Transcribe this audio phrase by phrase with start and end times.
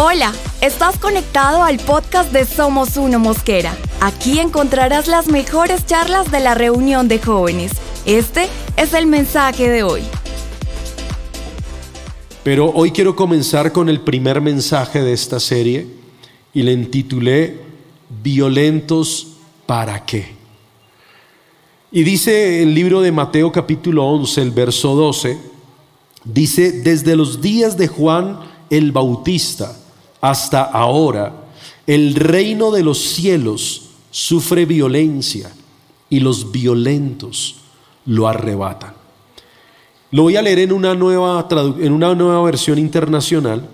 [0.00, 3.76] Hola, estás conectado al podcast de Somos Uno Mosquera.
[4.00, 7.72] Aquí encontrarás las mejores charlas de la reunión de jóvenes.
[8.06, 10.02] Este es el mensaje de hoy.
[12.44, 15.88] Pero hoy quiero comenzar con el primer mensaje de esta serie
[16.54, 17.58] y le intitulé
[18.22, 19.26] Violentos
[19.66, 20.28] para qué.
[21.90, 25.36] Y dice el libro de Mateo capítulo 11, el verso 12,
[26.24, 28.38] dice, desde los días de Juan
[28.70, 29.76] el Bautista,
[30.20, 31.32] hasta ahora,
[31.86, 35.52] el reino de los cielos sufre violencia
[36.10, 37.56] y los violentos
[38.06, 38.94] lo arrebatan.
[40.10, 41.46] Lo voy a leer en una nueva,
[41.78, 43.68] en una nueva versión internacional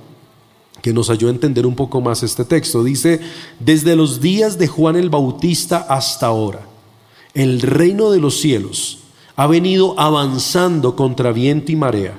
[0.83, 2.85] que nos ayuda a entender un poco más este texto.
[2.85, 3.21] Dice,
[3.59, 6.67] desde los días de Juan el Bautista hasta ahora,
[7.33, 8.99] el reino de los cielos
[9.37, 12.19] ha venido avanzando contra viento y marea,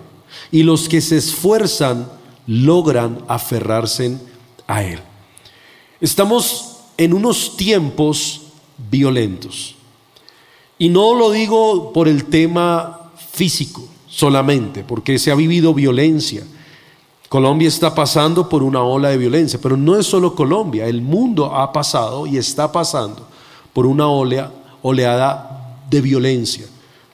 [0.51, 2.09] y los que se esfuerzan
[2.47, 4.17] logran aferrarse
[4.67, 4.99] a Él.
[5.99, 8.41] Estamos en unos tiempos
[8.89, 9.75] violentos.
[10.77, 16.43] Y no lo digo por el tema físico solamente, porque se ha vivido violencia.
[17.29, 21.53] Colombia está pasando por una ola de violencia, pero no es solo Colombia, el mundo
[21.55, 23.27] ha pasado y está pasando
[23.73, 26.65] por una oleada de violencia.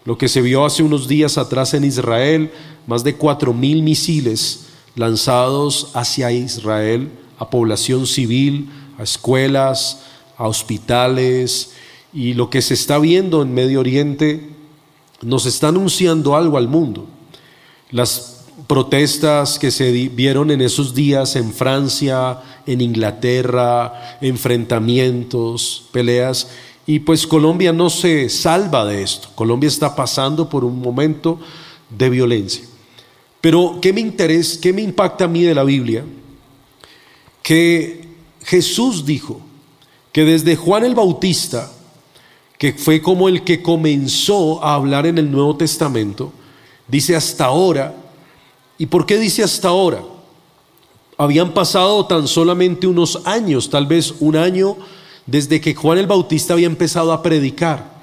[0.05, 2.51] Lo que se vio hace unos días atrás en Israel,
[2.87, 10.03] más de cuatro mil misiles lanzados hacia Israel, a población civil, a escuelas,
[10.37, 11.71] a hospitales,
[12.13, 14.49] y lo que se está viendo en Medio Oriente
[15.21, 17.07] nos está anunciando algo al mundo.
[17.89, 26.47] Las protestas que se vieron en esos días en Francia, en Inglaterra, enfrentamientos, peleas,
[26.85, 29.29] y pues Colombia no se salva de esto.
[29.35, 31.39] Colombia está pasando por un momento
[31.89, 32.63] de violencia.
[33.41, 36.05] Pero, ¿qué me interesa, qué me impacta a mí de la Biblia?
[37.41, 38.07] Que
[38.43, 39.41] Jesús dijo
[40.11, 41.71] que desde Juan el Bautista,
[42.57, 46.31] que fue como el que comenzó a hablar en el Nuevo Testamento,
[46.87, 47.95] dice hasta ahora.
[48.77, 50.03] ¿Y por qué dice hasta ahora?
[51.17, 54.77] Habían pasado tan solamente unos años, tal vez un año,
[55.25, 58.00] desde que Juan el Bautista había empezado a predicar.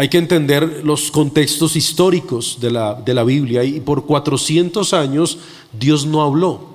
[0.00, 5.36] Hay que entender los contextos históricos de la, de la Biblia y por 400 años
[5.78, 6.70] Dios no habló.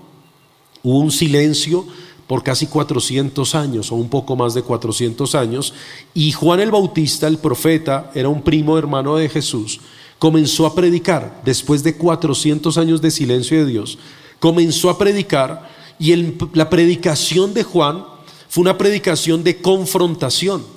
[0.83, 1.87] Hubo un silencio
[2.27, 5.73] por casi 400 años o un poco más de 400 años
[6.13, 9.79] y Juan el Bautista, el profeta, era un primo hermano de Jesús,
[10.19, 13.97] comenzó a predicar después de 400 años de silencio de Dios,
[14.39, 16.15] comenzó a predicar y
[16.53, 18.05] la predicación de Juan
[18.49, 20.74] fue una predicación de confrontación.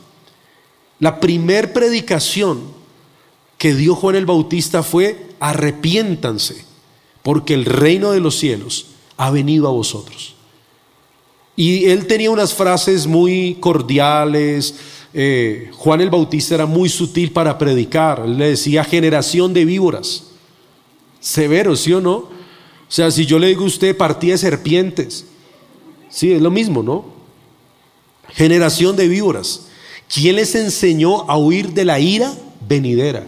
[1.00, 2.60] La primer predicación
[3.56, 6.64] que dio Juan el Bautista fue arrepiéntanse,
[7.22, 8.86] porque el reino de los cielos
[9.16, 10.34] ha venido a vosotros.
[11.56, 14.76] Y él tenía unas frases muy cordiales.
[15.12, 18.22] Eh, Juan el Bautista era muy sutil para predicar.
[18.24, 20.24] Él le decía generación de víboras.
[21.18, 22.14] Severo, ¿sí o no?
[22.14, 25.26] O sea, si yo le digo a usted partía de serpientes,
[26.08, 27.06] sí, es lo mismo, ¿no?
[28.28, 29.67] Generación de víboras.
[30.08, 32.32] ¿Quién les enseñó a huir de la ira
[32.66, 33.26] venidera?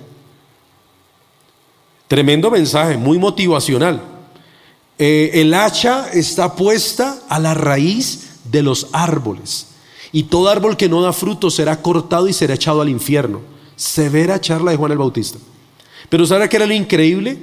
[2.08, 4.02] Tremendo mensaje, muy motivacional.
[4.98, 9.68] Eh, el hacha está puesta a la raíz de los árboles.
[10.12, 13.40] Y todo árbol que no da fruto será cortado y será echado al infierno.
[13.76, 15.38] Severa charla de Juan el Bautista.
[16.08, 17.38] Pero ¿sabe qué era lo increíble?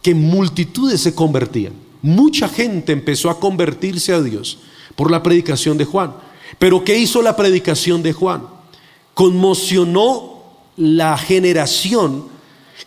[0.00, 1.74] Que multitudes se convertían.
[2.00, 4.58] Mucha gente empezó a convertirse a Dios
[4.96, 6.14] por la predicación de Juan.
[6.58, 8.42] Pero ¿qué hizo la predicación de Juan?
[9.14, 10.44] Conmocionó
[10.76, 12.24] la generación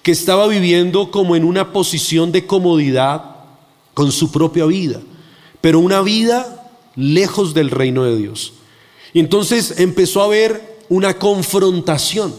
[0.01, 3.35] que estaba viviendo como en una posición de comodidad
[3.93, 5.01] con su propia vida,
[5.61, 8.53] pero una vida lejos del reino de Dios.
[9.13, 12.35] Y entonces empezó a haber una confrontación,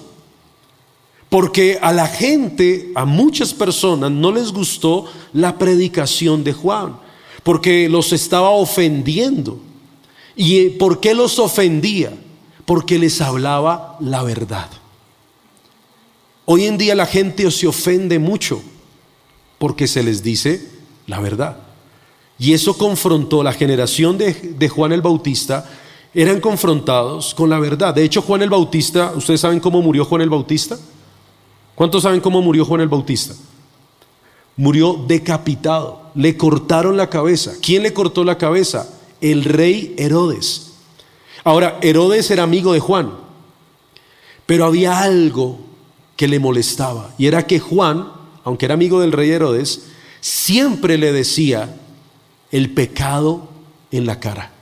[1.28, 6.98] porque a la gente, a muchas personas, no les gustó la predicación de Juan,
[7.42, 9.59] porque los estaba ofendiendo.
[10.36, 12.12] ¿Y por qué los ofendía?
[12.66, 14.68] Porque les hablaba la verdad.
[16.44, 18.62] Hoy en día la gente se ofende mucho
[19.59, 20.68] porque se les dice
[21.06, 21.56] la verdad.
[22.38, 25.68] Y eso confrontó la generación de, de, Juan el Bautista,
[26.12, 27.94] eran confrontados con la verdad.
[27.94, 30.78] De hecho, Juan el Bautista, ¿ustedes saben cómo murió Juan el Bautista?
[31.74, 33.34] ¿Cuántos saben cómo murió Juan el Bautista?
[34.56, 37.54] Murió decapitado, le cortaron la cabeza.
[37.62, 38.89] ¿Quién le cortó la cabeza?
[39.21, 40.72] El rey Herodes.
[41.45, 43.13] Ahora, Herodes era amigo de Juan,
[44.47, 45.60] pero había algo
[46.16, 48.10] que le molestaba, y era que Juan,
[48.45, 49.83] aunque era amigo del rey Herodes,
[50.21, 51.77] siempre le decía
[52.51, 53.48] el pecado
[53.91, 54.53] en la cara.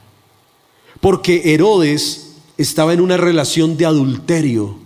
[1.00, 4.76] Porque Herodes estaba en una relación de adulterio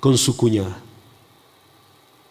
[0.00, 0.80] con su cuñada.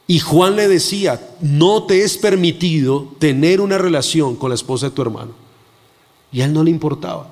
[0.08, 4.96] Y Juan le decía, no te es permitido tener una relación con la esposa de
[4.96, 5.32] tu hermano.
[6.32, 7.30] Y a él no le importaba.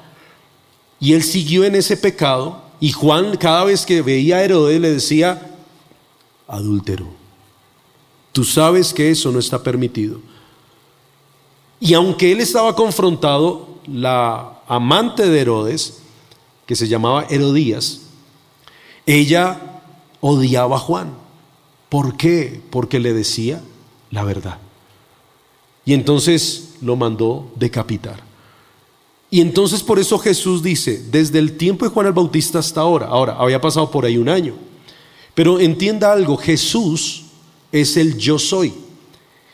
[0.99, 2.61] Y él siguió en ese pecado.
[2.79, 5.55] Y Juan cada vez que veía a Herodes le decía,
[6.47, 7.07] adúltero.
[8.31, 10.19] Tú sabes que eso no está permitido.
[11.79, 15.99] Y aunque él estaba confrontado, la amante de Herodes,
[16.65, 18.01] que se llamaba Herodías,
[19.05, 19.81] ella
[20.19, 21.13] odiaba a Juan.
[21.89, 22.61] ¿Por qué?
[22.69, 23.61] Porque le decía
[24.11, 24.59] la verdad.
[25.85, 28.28] Y entonces lo mandó decapitar.
[29.31, 33.07] Y entonces por eso Jesús dice, desde el tiempo de Juan el Bautista hasta ahora,
[33.07, 34.55] ahora había pasado por ahí un año,
[35.35, 37.25] pero entienda algo, Jesús
[37.71, 38.73] es el yo soy.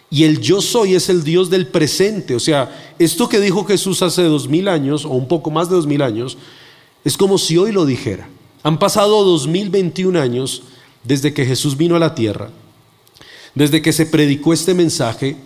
[0.09, 2.35] Y el yo soy es el Dios del presente.
[2.35, 5.75] O sea, esto que dijo Jesús hace dos mil años, o un poco más de
[5.75, 6.37] dos mil años,
[7.03, 8.29] es como si hoy lo dijera.
[8.63, 10.63] Han pasado dos mil veintiún años
[11.03, 12.49] desde que Jesús vino a la tierra,
[13.53, 15.37] desde que se predicó este mensaje,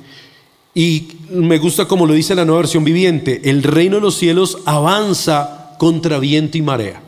[0.79, 4.59] y me gusta como lo dice la nueva versión viviente, el reino de los cielos
[4.63, 7.03] avanza contra viento y marea.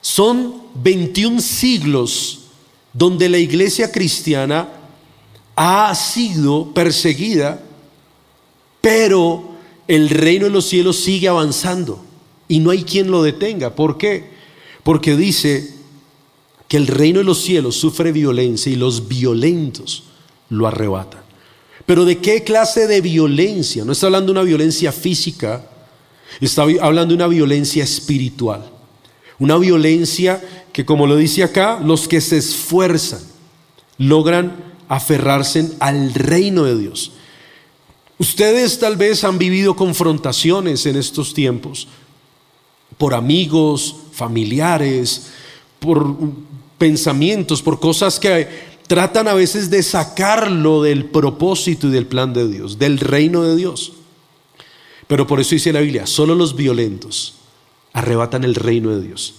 [0.00, 2.44] Son 21 siglos
[2.94, 4.66] donde la iglesia cristiana
[5.56, 7.62] ha sido perseguida,
[8.80, 9.50] pero
[9.86, 12.02] el reino de los cielos sigue avanzando
[12.48, 13.74] y no hay quien lo detenga.
[13.74, 14.24] ¿Por qué?
[14.84, 15.74] Porque dice
[16.66, 20.04] que el reino de los cielos sufre violencia y los violentos
[20.48, 21.27] lo arrebatan.
[21.88, 23.82] Pero ¿de qué clase de violencia?
[23.82, 25.64] No está hablando de una violencia física,
[26.38, 28.70] está hablando de una violencia espiritual.
[29.38, 33.22] Una violencia que, como lo dice acá, los que se esfuerzan
[33.96, 34.54] logran
[34.86, 37.12] aferrarse al reino de Dios.
[38.18, 41.88] Ustedes tal vez han vivido confrontaciones en estos tiempos
[42.98, 45.28] por amigos, familiares,
[45.78, 46.14] por
[46.76, 52.48] pensamientos, por cosas que tratan a veces de sacarlo del propósito y del plan de
[52.48, 53.92] Dios, del reino de Dios.
[55.06, 57.34] Pero por eso dice la Biblia, solo los violentos
[57.92, 59.34] arrebatan el reino de Dios.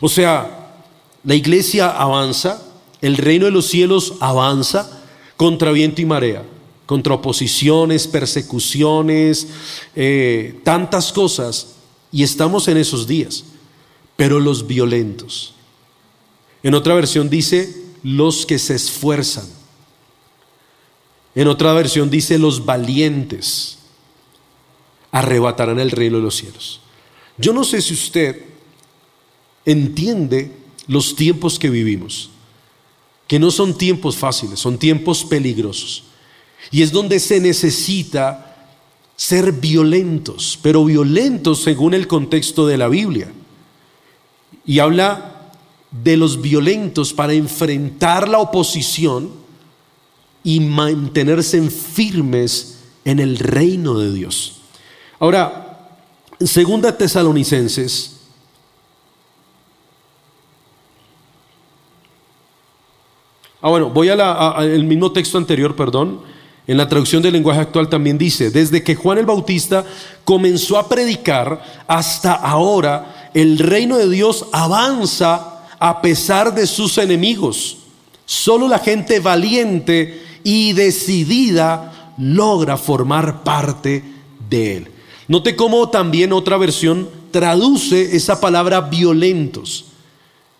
[0.00, 0.72] O sea,
[1.22, 2.62] la iglesia avanza,
[3.02, 5.02] el reino de los cielos avanza
[5.36, 6.42] contra viento y marea,
[6.86, 9.48] contra oposiciones, persecuciones,
[9.94, 11.74] eh, tantas cosas,
[12.10, 13.44] y estamos en esos días.
[14.16, 15.54] Pero los violentos,
[16.62, 19.46] en otra versión dice los que se esfuerzan.
[21.34, 23.78] En otra versión dice los valientes
[25.10, 26.80] arrebatarán el reino de los cielos.
[27.38, 28.44] Yo no sé si usted
[29.64, 30.52] entiende
[30.86, 32.30] los tiempos que vivimos,
[33.26, 36.04] que no son tiempos fáciles, son tiempos peligrosos.
[36.70, 38.68] Y es donde se necesita
[39.16, 43.32] ser violentos, pero violentos según el contexto de la Biblia.
[44.66, 45.33] Y habla
[46.02, 49.30] de los violentos para enfrentar la oposición
[50.42, 54.60] y mantenerse firmes en el reino de Dios.
[55.18, 55.88] Ahora,
[56.40, 58.14] segunda Tesalonicenses
[63.64, 66.20] Ah, bueno, voy al mismo texto anterior, perdón.
[66.66, 69.86] En la traducción del lenguaje actual también dice, desde que Juan el Bautista
[70.22, 75.53] comenzó a predicar hasta ahora, el reino de Dios avanza
[75.84, 77.76] a pesar de sus enemigos.
[78.24, 84.02] Solo la gente valiente y decidida logra formar parte
[84.48, 84.88] de él.
[85.28, 89.84] Note cómo también otra versión traduce esa palabra violentos.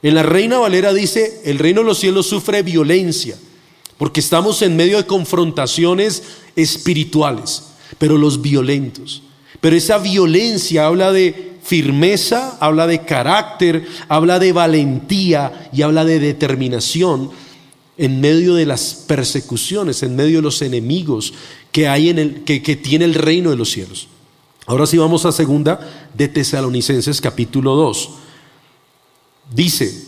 [0.02, 3.38] En la Reina Valera dice, el reino de los cielos sufre violencia,
[3.96, 6.22] porque estamos en medio de confrontaciones
[6.54, 9.22] espirituales, pero los violentos.
[9.62, 16.20] Pero esa violencia habla de firmeza, habla de carácter, habla de valentía y habla de
[16.20, 17.32] determinación
[17.98, 21.34] en medio de las persecuciones, en medio de los enemigos
[21.72, 24.06] que hay en el que, tiene el reino de los cielos.
[24.66, 25.80] Ahora sí vamos a segunda
[26.16, 28.10] de Tesalonicenses capítulo 2.
[29.52, 30.04] Dice,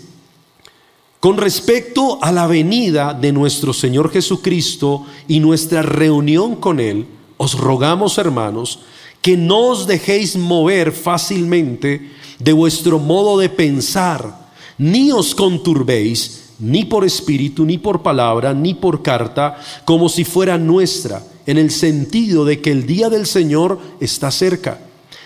[1.19, 7.07] con respecto a la venida de nuestro Señor Jesucristo y nuestra reunión con Él,
[7.39, 8.79] os rogamos, hermanos,
[9.27, 16.85] que no os dejéis mover fácilmente de vuestro modo de pensar, ni os conturbéis, ni
[16.85, 22.45] por espíritu, ni por palabra, ni por carta, como si fuera nuestra, en el sentido
[22.45, 24.79] de que el día del Señor está cerca.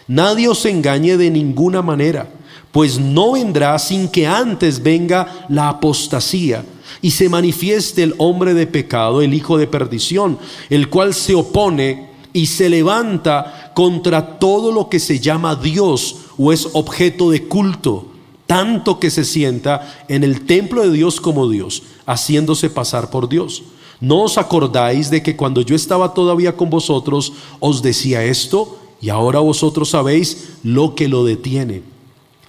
[0.09, 2.27] Nadie os engañe de ninguna manera,
[2.73, 6.65] pues no vendrá sin que antes venga la apostasía
[7.03, 10.39] y se manifieste el hombre de pecado, el hijo de perdición,
[10.71, 16.53] el cual se opone y se levanta contra todo lo que se llama Dios o
[16.53, 18.09] es objeto de culto,
[18.47, 23.63] tanto que se sienta en el templo de Dios como Dios, haciéndose pasar por Dios.
[23.99, 28.79] ¿No os acordáis de que cuando yo estaba todavía con vosotros os decía esto?
[29.01, 31.83] Y ahora vosotros sabéis lo que lo detiene,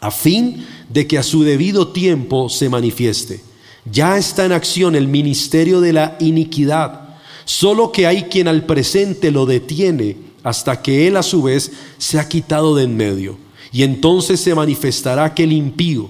[0.01, 3.41] a fin de que a su debido tiempo se manifieste.
[3.89, 9.31] Ya está en acción el ministerio de la iniquidad, solo que hay quien al presente
[9.31, 13.37] lo detiene hasta que él a su vez se ha quitado de en medio.
[13.71, 16.09] Y entonces se manifestará aquel impío,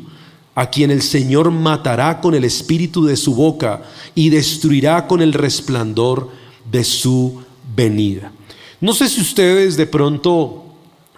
[0.55, 3.83] a quien el Señor matará con el espíritu de su boca
[4.15, 6.29] y destruirá con el resplandor
[6.69, 7.41] de su
[7.75, 8.31] venida.
[8.79, 10.65] No sé si ustedes de pronto,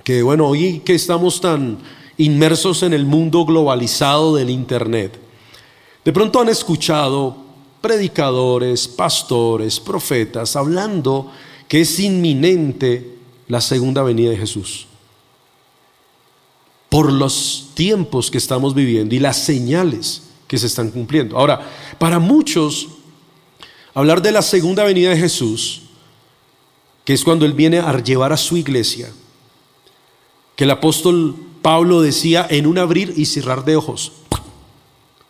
[0.03, 1.79] que bueno, hoy que estamos tan
[2.17, 5.19] inmersos en el mundo globalizado del Internet,
[6.03, 7.37] de pronto han escuchado
[7.81, 11.31] predicadores, pastores, profetas hablando
[11.73, 14.85] que es inminente la segunda venida de Jesús.
[16.87, 21.35] Por los tiempos que estamos viviendo y las señales que se están cumpliendo.
[21.35, 22.89] Ahora, para muchos,
[23.95, 25.81] hablar de la segunda venida de Jesús
[27.05, 29.11] que es cuando Él viene a llevar a su iglesia,
[30.55, 34.11] que el apóstol Pablo decía en un abrir y cerrar de ojos,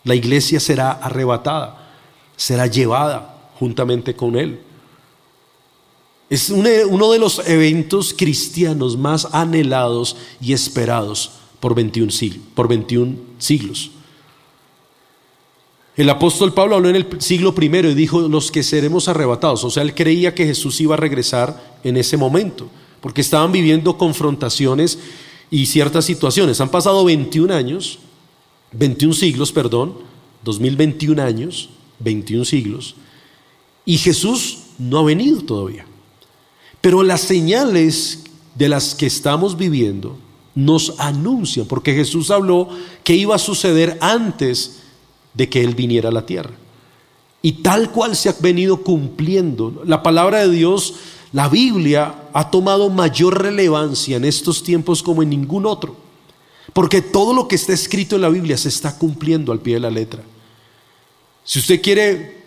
[0.04, 1.90] la iglesia será arrebatada,
[2.36, 4.73] será llevada juntamente con Él.
[6.30, 12.12] Es uno de los eventos cristianos más anhelados y esperados por 21,
[12.56, 13.92] por 21 siglos.
[15.96, 19.64] El apóstol Pablo habló en el siglo I y dijo los que seremos arrebatados.
[19.64, 22.68] O sea, él creía que Jesús iba a regresar en ese momento,
[23.00, 24.98] porque estaban viviendo confrontaciones
[25.52, 26.60] y ciertas situaciones.
[26.62, 28.00] Han pasado 21 años,
[28.72, 29.94] 21 siglos, perdón,
[30.44, 32.96] 2021 años, 21 siglos,
[33.86, 35.86] y Jesús no ha venido todavía.
[36.84, 38.24] Pero las señales
[38.56, 40.18] de las que estamos viviendo
[40.54, 42.68] nos anuncian, porque Jesús habló
[43.06, 44.80] que iba a suceder antes
[45.34, 46.52] de que Él viniera a la tierra.
[47.42, 49.82] Y tal cual se ha venido cumpliendo.
[49.86, 50.96] La palabra de Dios,
[51.32, 55.96] la Biblia, ha tomado mayor relevancia en estos tiempos como en ningún otro.
[56.74, 59.80] Porque todo lo que está escrito en la Biblia se está cumpliendo al pie de
[59.80, 60.22] la letra.
[61.46, 62.44] Si usted quiere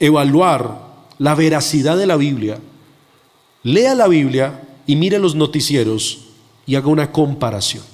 [0.00, 2.58] evaluar la veracidad de la Biblia,
[3.62, 6.26] lea la Biblia y mire los noticieros
[6.66, 7.84] y haga una comparación.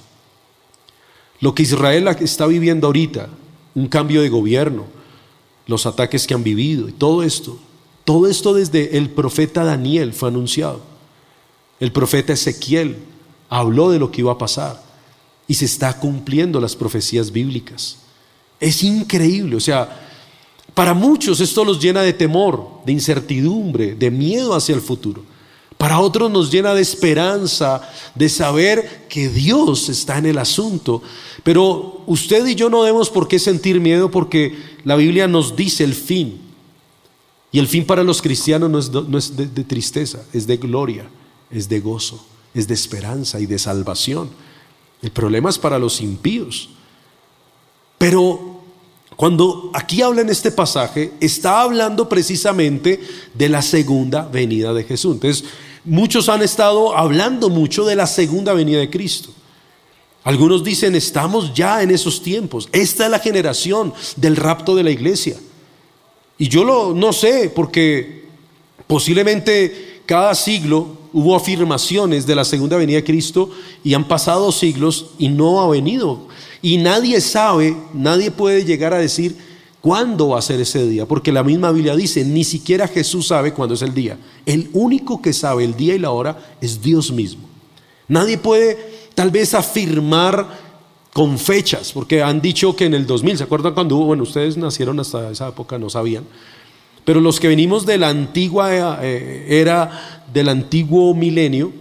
[1.39, 3.29] Lo que Israel está viviendo ahorita
[3.75, 4.85] un cambio de gobierno,
[5.67, 7.59] los ataques que han vivido y todo esto.
[8.05, 10.81] Todo esto desde el profeta Daniel fue anunciado.
[11.79, 12.97] El profeta Ezequiel
[13.49, 14.81] habló de lo que iba a pasar
[15.47, 17.97] y se está cumpliendo las profecías bíblicas.
[18.59, 20.07] Es increíble, o sea,
[20.73, 25.23] para muchos esto los llena de temor, de incertidumbre, de miedo hacia el futuro.
[25.77, 27.81] Para otros nos llena de esperanza,
[28.15, 31.03] de saber que Dios está en el asunto.
[31.43, 35.83] Pero usted y yo no debemos por qué sentir miedo porque la Biblia nos dice
[35.83, 36.41] el fin.
[37.51, 41.07] Y el fin para los cristianos no es, de, de tristeza, es de gloria,
[41.51, 44.29] es de gozo, es de esperanza y de salvación.
[45.01, 46.69] El problema es para los impíos.
[47.99, 48.61] Pero
[49.15, 52.99] cuando aquí habla en este pasaje, está hablando precisamente
[53.33, 55.15] de la segunda venida de Jesús.
[55.15, 55.43] Entonces,
[55.87, 59.29] Muchos han estado hablando mucho de la segunda venida de Cristo.
[60.25, 62.67] Algunos dicen, estamos ya en esos tiempos.
[62.73, 65.37] Esta es la generación del rapto de la iglesia.
[66.37, 68.25] Y yo lo no sé, porque
[68.85, 73.49] posiblemente cada siglo hubo afirmaciones de la segunda venida de Cristo
[73.81, 76.27] y han pasado siglos y no ha venido.
[76.61, 79.37] Y nadie sabe, nadie puede llegar a decir
[79.81, 81.05] ¿Cuándo va a ser ese día?
[81.05, 84.17] Porque la misma Biblia dice, ni siquiera Jesús sabe cuándo es el día.
[84.45, 87.43] El único que sabe el día y la hora es Dios mismo.
[88.07, 88.77] Nadie puede
[89.13, 90.67] tal vez afirmar
[91.13, 94.05] con fechas, porque han dicho que en el 2000, ¿se acuerdan cuando hubo?
[94.05, 96.23] Bueno, ustedes nacieron hasta esa época, no sabían.
[97.05, 101.71] Pero los que venimos de la antigua eh, era, del antiguo milenio,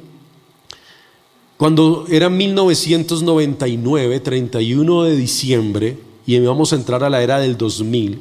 [1.57, 8.21] cuando era 1999, 31 de diciembre, y vamos a entrar a la era del 2000,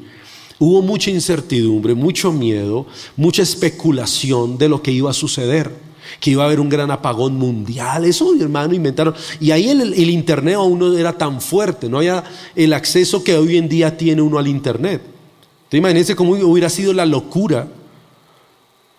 [0.59, 2.85] hubo mucha incertidumbre, mucho miedo,
[3.17, 5.71] mucha especulación de lo que iba a suceder,
[6.19, 10.55] que iba a haber un gran apagón mundial, eso hermano inventaron, y ahí el, internet
[10.55, 12.23] aún no era tan fuerte, no había
[12.55, 15.01] el acceso que hoy en día tiene uno al internet.
[15.67, 17.67] ¿Te imaginas cómo hubiera sido la locura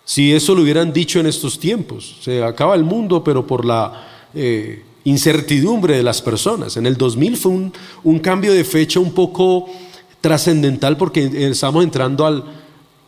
[0.03, 2.17] si eso lo hubieran dicho en estos tiempos?
[2.21, 4.27] Se acaba el mundo, pero por la...
[4.35, 6.75] Eh, incertidumbre de las personas.
[6.75, 7.51] En el 2000 fue
[8.03, 9.69] un, cambio de fecha un poco
[10.19, 12.43] trascendental porque estamos entrando al,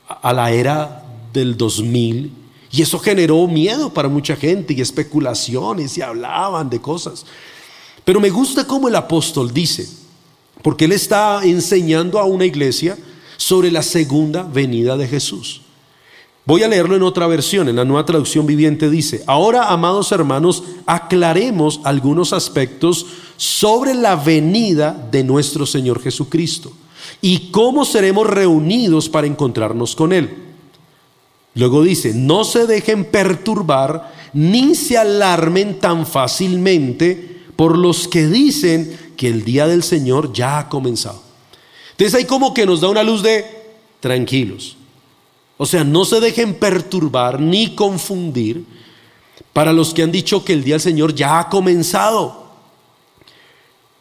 [0.07, 1.03] a la era
[1.33, 2.31] del 2000
[2.71, 7.25] Y eso generó miedo para mucha gente y especulaciones y hablaban de cosas.
[8.05, 9.87] Pero me gusta cómo el apóstol dice,
[10.61, 12.97] porque él está enseñando a una iglesia
[13.35, 15.61] sobre la segunda venida de Jesús.
[16.49, 20.63] Voy a leerlo en otra versión, en la nueva traducción viviente dice, ahora amados hermanos,
[20.87, 23.05] aclaremos algunos aspectos
[23.37, 26.73] sobre la venida de nuestro Señor Jesucristo
[27.21, 30.27] y cómo seremos reunidos para encontrarnos con Él.
[31.53, 38.97] Luego dice, no se dejen perturbar ni se alarmen tan fácilmente por los que dicen
[39.15, 41.21] que el día del Señor ya ha comenzado.
[41.91, 43.45] Entonces ahí como que nos da una luz de
[43.99, 44.78] tranquilos.
[45.61, 48.63] O sea, no se dejen perturbar ni confundir
[49.51, 52.45] para los que han dicho que el día del Señor ya ha comenzado.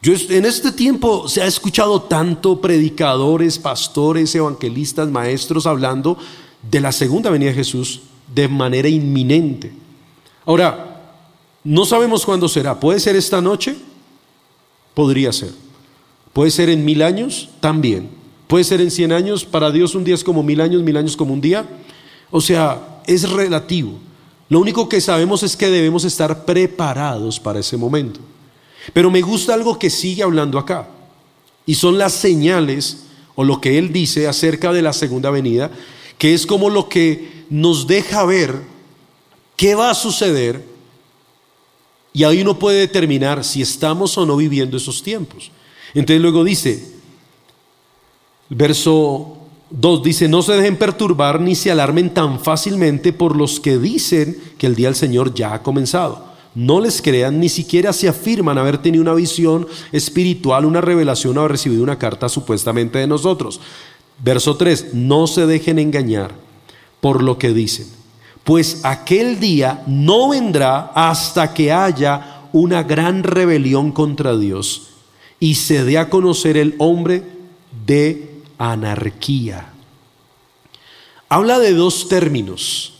[0.01, 6.17] Yo, en este tiempo se ha escuchado tanto predicadores, pastores, evangelistas, maestros hablando
[6.61, 9.73] de la segunda venida de Jesús de manera inminente.
[10.45, 11.11] Ahora,
[11.65, 12.79] no sabemos cuándo será.
[12.79, 13.75] ¿Puede ser esta noche?
[14.93, 15.51] Podría ser.
[16.31, 17.49] ¿Puede ser en mil años?
[17.59, 18.18] También.
[18.49, 19.45] ¿Puede ser en cien años?
[19.45, 21.69] Para Dios un día es como mil años, mil años como un día.
[22.31, 23.99] O sea, es relativo.
[24.49, 28.19] Lo único que sabemos es que debemos estar preparados para ese momento.
[28.91, 30.87] Pero me gusta algo que sigue hablando acá.
[31.67, 33.03] Y son las señales
[33.35, 35.69] o lo que él dice acerca de la segunda venida,
[36.17, 38.55] que es como lo que nos deja ver
[39.55, 40.65] qué va a suceder
[42.13, 45.51] y ahí uno puede determinar si estamos o no viviendo esos tiempos.
[45.93, 46.98] Entonces luego dice,
[48.49, 49.37] verso
[49.71, 54.37] 2 dice, no se dejen perturbar ni se alarmen tan fácilmente por los que dicen
[54.57, 58.57] que el día del Señor ya ha comenzado no les crean, ni siquiera se afirman
[58.57, 63.61] haber tenido una visión espiritual, una revelación o haber recibido una carta supuestamente de nosotros.
[64.21, 66.31] Verso 3, no se dejen engañar
[66.99, 67.87] por lo que dicen,
[68.43, 74.89] pues aquel día no vendrá hasta que haya una gran rebelión contra Dios
[75.39, 77.23] y se dé a conocer el hombre
[77.85, 78.28] de
[78.59, 79.73] anarquía.
[81.29, 82.93] Habla de dos términos.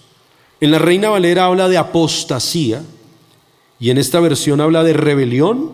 [0.59, 2.83] En la Reina Valera habla de apostasía,
[3.79, 5.71] y en esta versión habla de rebelión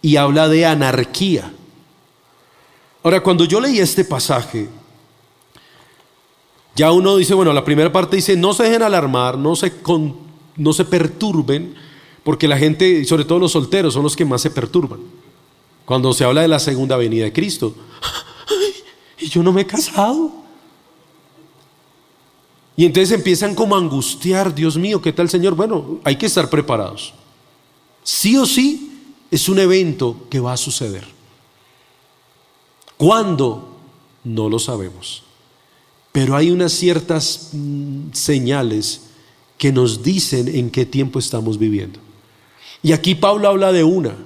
[0.00, 1.52] y habla de anarquía.
[3.02, 4.68] Ahora, cuando yo leí este pasaje,
[6.74, 9.72] ya uno dice, bueno, la primera parte dice, no se dejen alarmar, no se,
[10.56, 11.74] no se perturben,
[12.24, 15.00] porque la gente, sobre todo los solteros, son los que más se perturban.
[15.84, 17.74] Cuando se habla de la segunda venida de Cristo.
[19.22, 20.32] y yo no me he casado.
[22.76, 25.54] Y entonces empiezan como a angustiar, Dios mío, ¿qué tal Señor?
[25.54, 27.14] Bueno, hay que estar preparados.
[28.02, 31.06] Sí o sí es un evento que va a suceder.
[32.96, 33.76] ¿Cuándo?
[34.24, 35.22] No lo sabemos.
[36.12, 39.02] Pero hay unas ciertas mm, señales
[39.58, 42.00] que nos dicen en qué tiempo estamos viviendo.
[42.82, 44.16] Y aquí Pablo habla de una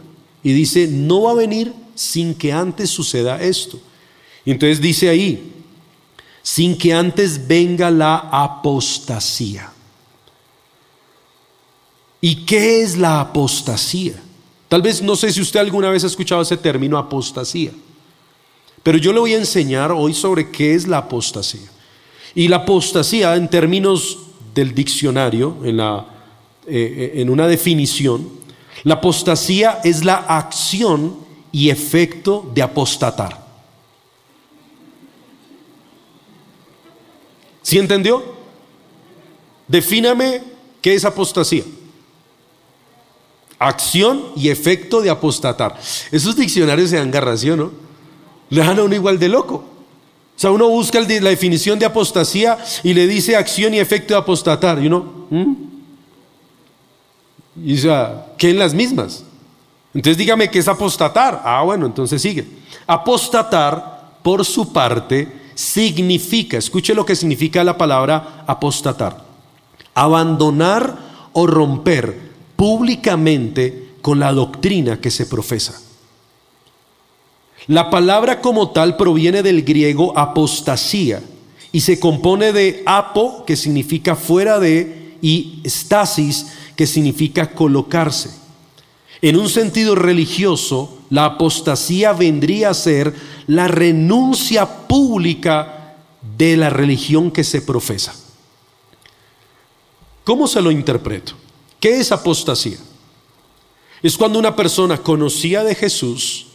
[0.42, 3.78] y dice, no va a venir sin que antes suceda esto.
[4.46, 5.52] Entonces dice ahí,
[6.42, 9.72] sin que antes venga la apostasía.
[12.20, 14.14] ¿Y qué es la apostasía?
[14.68, 17.72] Tal vez no sé si usted alguna vez ha escuchado ese término apostasía,
[18.82, 21.68] pero yo le voy a enseñar hoy sobre qué es la apostasía.
[22.34, 24.18] Y la apostasía en términos
[24.54, 26.06] del diccionario, en, la,
[26.66, 28.28] eh, en una definición,
[28.84, 31.16] la apostasía es la acción
[31.50, 33.45] y efecto de apostatar.
[37.66, 38.22] ¿Sí entendió?
[39.66, 40.40] Defíname
[40.80, 41.64] qué es apostasía.
[43.58, 45.76] Acción y efecto de apostatar.
[46.12, 47.72] Esos diccionarios se dan garración, ¿no?
[48.50, 49.54] Le dan a uno igual de loco.
[49.56, 54.20] O sea, uno busca la definición de apostasía y le dice acción y efecto de
[54.20, 54.80] apostatar.
[54.80, 55.54] Y uno, ¿Mm?
[57.64, 59.24] Y o sea, ¿qué en las mismas?
[59.92, 61.42] Entonces dígame qué es apostatar.
[61.44, 62.46] Ah, bueno, entonces sigue.
[62.86, 69.24] Apostatar, por su parte, significa, escuche lo que significa la palabra apostatar.
[69.94, 72.16] Abandonar o romper
[72.54, 75.80] públicamente con la doctrina que se profesa.
[77.66, 81.22] La palabra como tal proviene del griego apostasía
[81.72, 88.45] y se compone de apo, que significa fuera de, y stasis, que significa colocarse.
[89.22, 93.14] En un sentido religioso, la apostasía vendría a ser
[93.46, 95.96] la renuncia pública
[96.36, 98.14] de la religión que se profesa.
[100.24, 101.32] ¿Cómo se lo interpreto?
[101.80, 102.78] ¿Qué es apostasía?
[104.02, 106.48] Es cuando una persona conocía de Jesús,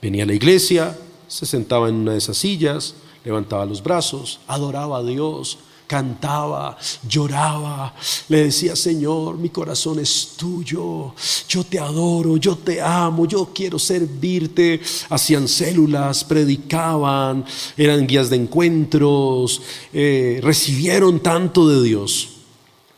[0.00, 4.98] venía a la iglesia, se sentaba en una de esas sillas, levantaba los brazos, adoraba
[4.98, 6.76] a Dios, cantaba,
[7.08, 7.94] lloraba,
[8.28, 11.14] le decía, Señor, mi corazón es tuyo,
[11.48, 14.80] yo te adoro, yo te amo, yo quiero servirte.
[15.08, 17.44] Hacían células, predicaban,
[17.76, 22.28] eran guías de encuentros, eh, recibieron tanto de Dios,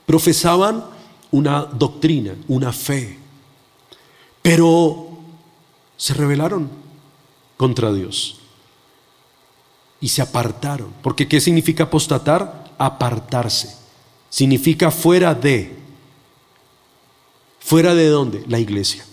[0.05, 0.85] profesaban
[1.31, 3.17] una doctrina, una fe,
[4.43, 5.11] pero
[5.97, 6.69] se rebelaron
[7.57, 8.41] contra Dios
[10.01, 10.93] y se apartaron.
[11.03, 12.60] Porque ¿qué significa apostatar?
[12.81, 13.77] Apartarse.
[14.31, 15.77] Significa fuera de.
[17.61, 18.43] ¿Fuera de dónde?
[18.49, 19.05] La iglesia.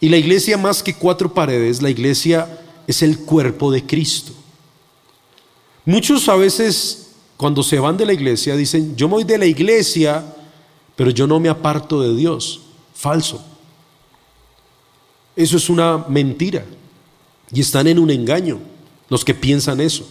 [0.00, 4.32] Y la iglesia más que cuatro paredes, la iglesia es el cuerpo de Cristo.
[5.84, 10.24] Muchos a veces cuando se van de la iglesia dicen, yo voy de la iglesia,
[10.96, 12.62] pero yo no me aparto de Dios.
[12.94, 13.42] Falso.
[15.36, 16.64] Eso es una mentira.
[17.52, 18.58] Y están en un engaño
[19.08, 20.06] los que piensan eso.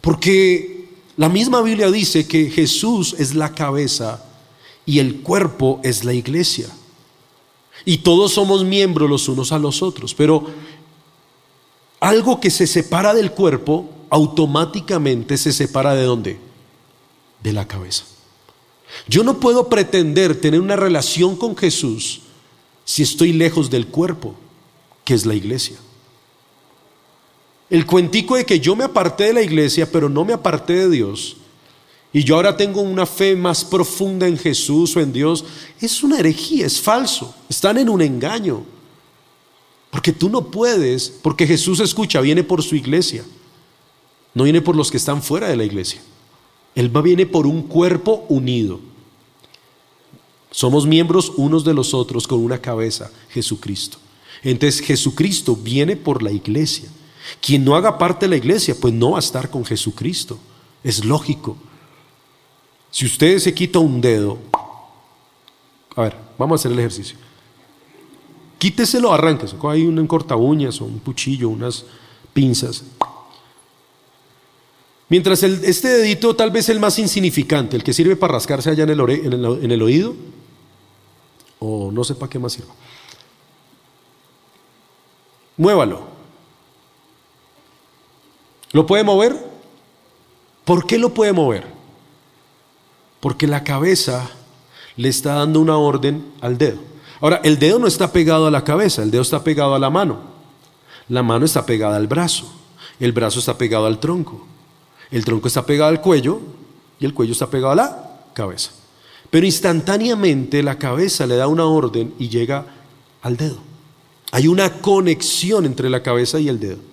[0.00, 4.24] Porque la misma Biblia dice que Jesús es la cabeza
[4.86, 6.68] y el cuerpo es la iglesia.
[7.84, 10.14] Y todos somos miembros los unos a los otros.
[10.14, 10.46] Pero
[12.00, 16.40] algo que se separa del cuerpo automáticamente se separa de dónde?
[17.42, 18.04] De la cabeza.
[19.08, 22.22] Yo no puedo pretender tener una relación con Jesús
[22.84, 24.34] si estoy lejos del cuerpo,
[25.04, 25.76] que es la iglesia.
[27.70, 30.90] El cuentico de que yo me aparté de la iglesia, pero no me aparté de
[30.90, 31.36] Dios,
[32.12, 35.44] y yo ahora tengo una fe más profunda en Jesús o en Dios,
[35.80, 37.34] es una herejía, es falso.
[37.48, 38.64] Están en un engaño.
[39.90, 43.24] Porque tú no puedes, porque Jesús escucha, viene por su iglesia,
[44.34, 46.00] no viene por los que están fuera de la iglesia.
[46.74, 48.80] Él va, viene por un cuerpo unido.
[50.52, 53.98] Somos miembros unos de los otros con una cabeza, Jesucristo.
[54.42, 56.88] Entonces Jesucristo viene por la iglesia.
[57.40, 60.38] Quien no haga parte de la iglesia, pues no va a estar con Jesucristo.
[60.82, 61.56] Es lógico.
[62.90, 64.38] Si usted se quita un dedo,
[65.94, 67.16] a ver, vamos a hacer el ejercicio.
[68.58, 69.56] Quíteselo, arránquese.
[69.68, 71.84] Hay un corta uñas o un cuchillo, unas
[72.32, 72.84] pinzas.
[75.08, 78.90] Mientras este dedito, tal vez el más insignificante, el que sirve para rascarse allá en
[78.90, 80.14] el, en el oído,
[81.58, 82.72] o no sé para qué más sirva.
[85.56, 86.19] Muévalo.
[88.72, 89.36] ¿Lo puede mover?
[90.64, 91.66] ¿Por qué lo puede mover?
[93.20, 94.30] Porque la cabeza
[94.96, 96.78] le está dando una orden al dedo.
[97.20, 99.90] Ahora, el dedo no está pegado a la cabeza, el dedo está pegado a la
[99.90, 100.20] mano.
[101.08, 102.50] La mano está pegada al brazo,
[103.00, 104.46] el brazo está pegado al tronco,
[105.10, 106.40] el tronco está pegado al cuello
[107.00, 108.70] y el cuello está pegado a la cabeza.
[109.28, 112.64] Pero instantáneamente la cabeza le da una orden y llega
[113.22, 113.58] al dedo.
[114.30, 116.89] Hay una conexión entre la cabeza y el dedo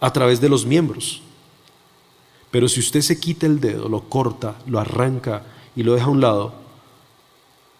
[0.00, 1.22] a través de los miembros.
[2.50, 5.44] Pero si usted se quita el dedo, lo corta, lo arranca
[5.76, 6.54] y lo deja a un lado,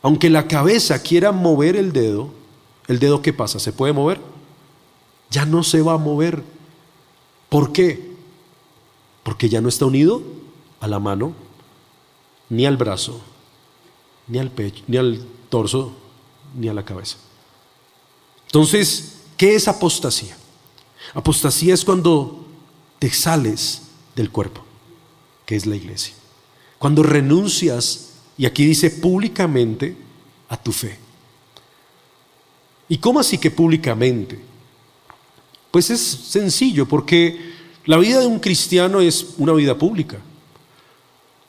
[0.03, 2.31] aunque la cabeza quiera mover el dedo,
[2.87, 3.59] ¿el dedo qué pasa?
[3.59, 4.21] ¿Se puede mover?
[5.31, 6.43] Ya no se va a mover.
[7.49, 8.11] ¿Por qué?
[9.23, 10.23] Porque ya no está unido
[10.81, 11.35] a la mano,
[12.49, 13.21] ni al brazo,
[14.27, 15.93] ni al pecho, ni al torso,
[16.57, 17.17] ni a la cabeza.
[18.47, 20.37] Entonces, ¿qué es apostasía?
[21.15, 22.47] Apostasía es cuando
[22.99, 23.83] te sales
[24.15, 24.63] del cuerpo,
[25.47, 26.15] que es la iglesia.
[26.79, 29.97] Cuando renuncias, y aquí dice públicamente,
[30.49, 30.99] a tu fe.
[32.89, 34.39] ¿Y cómo así que públicamente?
[35.71, 37.53] Pues es sencillo, porque
[37.85, 40.19] la vida de un cristiano es una vida pública.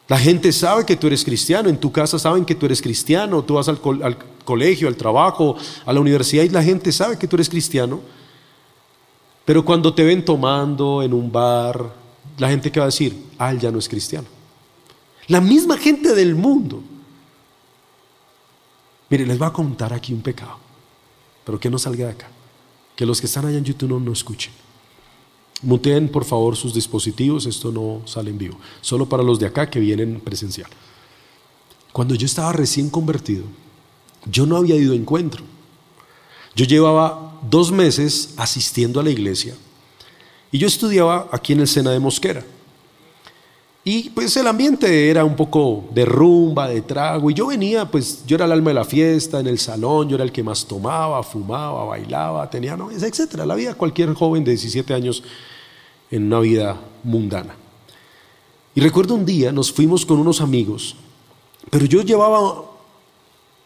[0.08, 3.44] La gente sabe que tú eres cristiano, en tu casa saben que tú eres cristiano,
[3.44, 7.28] tú vas al, al colegio, al trabajo, a la universidad y la gente sabe que
[7.28, 8.02] tú eres cristiano.
[9.52, 11.94] Pero cuando te ven tomando en un bar,
[12.38, 14.26] la gente que va a decir, ah, él ya no es cristiano.
[15.28, 16.82] La misma gente del mundo.
[19.10, 20.56] Mire, les voy a contar aquí un pecado,
[21.44, 22.30] pero que no salga de acá.
[22.96, 24.54] Que los que están allá en YouTube no, no escuchen.
[25.64, 28.58] Muteen por favor sus dispositivos, esto no sale en vivo.
[28.80, 30.70] Solo para los de acá que vienen presencial.
[31.92, 33.44] Cuando yo estaba recién convertido,
[34.32, 35.44] yo no había ido a encuentro.
[36.56, 39.56] Yo llevaba dos meses asistiendo a la iglesia
[40.52, 42.44] y yo estudiaba aquí en el Sena de Mosquera.
[43.84, 48.24] Y pues el ambiente era un poco de rumba, de trago, y yo venía, pues
[48.28, 50.68] yo era el alma de la fiesta, en el salón, yo era el que más
[50.68, 53.44] tomaba, fumaba, bailaba, tenía novias, etcétera.
[53.44, 55.24] La vida cualquier joven de 17 años
[56.12, 57.56] en una vida mundana.
[58.76, 60.96] Y recuerdo un día, nos fuimos con unos amigos,
[61.72, 62.66] pero yo llevaba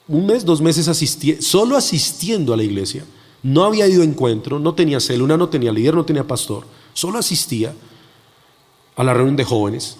[0.08, 3.04] un mes, dos meses asistí, solo asistiendo a la iglesia.
[3.46, 7.20] No había ido a encuentro, no tenía célula, no tenía líder, no tenía pastor, solo
[7.20, 7.76] asistía.
[8.96, 9.98] a la reunión de jóvenes.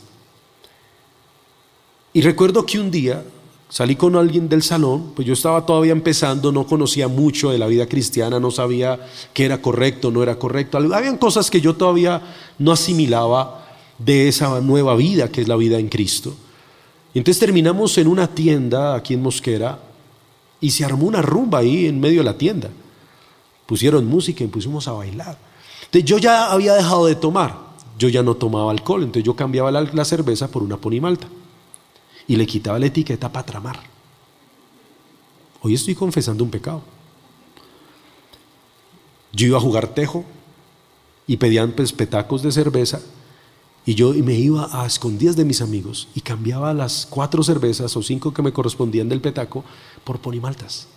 [2.14, 3.24] Y recuerdo que un día
[3.70, 7.68] salí con alguien del salón, pues yo estaba todavía empezando, no conocía mucho de la
[7.68, 8.98] vida cristiana, no sabía
[9.34, 10.78] qué era correcto, no era correcto.
[10.78, 12.22] Habían cosas que yo todavía
[12.58, 13.68] no asimilaba
[14.00, 16.34] de esa nueva vida que es la vida en Cristo.
[17.14, 19.78] Y entonces terminamos en una tienda aquí en Mosquera
[20.62, 22.72] y se armó una rumba ahí en medio de la tienda.
[23.66, 25.38] Pusieron música y pusimos a bailar.
[25.86, 27.58] Entonces yo ya había dejado de tomar,
[27.98, 31.28] yo ya no tomaba alcohol, entonces yo cambiaba la, cerveza por una ponimalta
[32.28, 33.80] y le quitaba la etiqueta para tramar.
[35.62, 36.82] Hoy estoy confesando un pecado.
[39.32, 40.24] Yo iba a jugar tejo
[41.28, 43.02] y pedían pues, petacos de cerveza
[43.86, 48.02] y yo me iba a escondidas de mis amigos y cambiaba las cuatro cervezas o
[48.02, 49.64] cinco que me correspondían del petaco
[50.04, 50.88] por ponimaltas.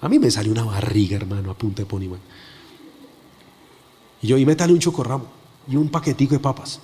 [0.00, 2.20] A mí me salió una barriga, hermano, a punta de ponimal.
[4.22, 5.26] Y yo, y métale un chocorramo
[5.68, 6.80] y un paquetico de papas.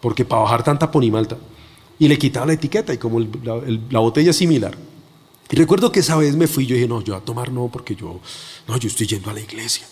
[0.00, 1.36] Porque para bajar tanta ponimalta.
[1.98, 4.76] Y le quitaba la etiqueta y como la, botella similar.
[5.50, 7.94] Y recuerdo que esa vez me fui, yo dije, no, yo a tomar no, porque
[7.94, 8.20] yo,
[8.66, 9.86] no, yo estoy yendo a la iglesia.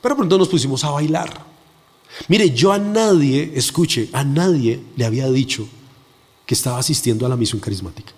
[0.00, 1.44] Pero pronto nos pusimos a bailar.
[2.28, 5.66] Mire, yo a nadie, escuche, a nadie le había dicho
[6.46, 8.12] que estaba asistiendo a la misión carismática.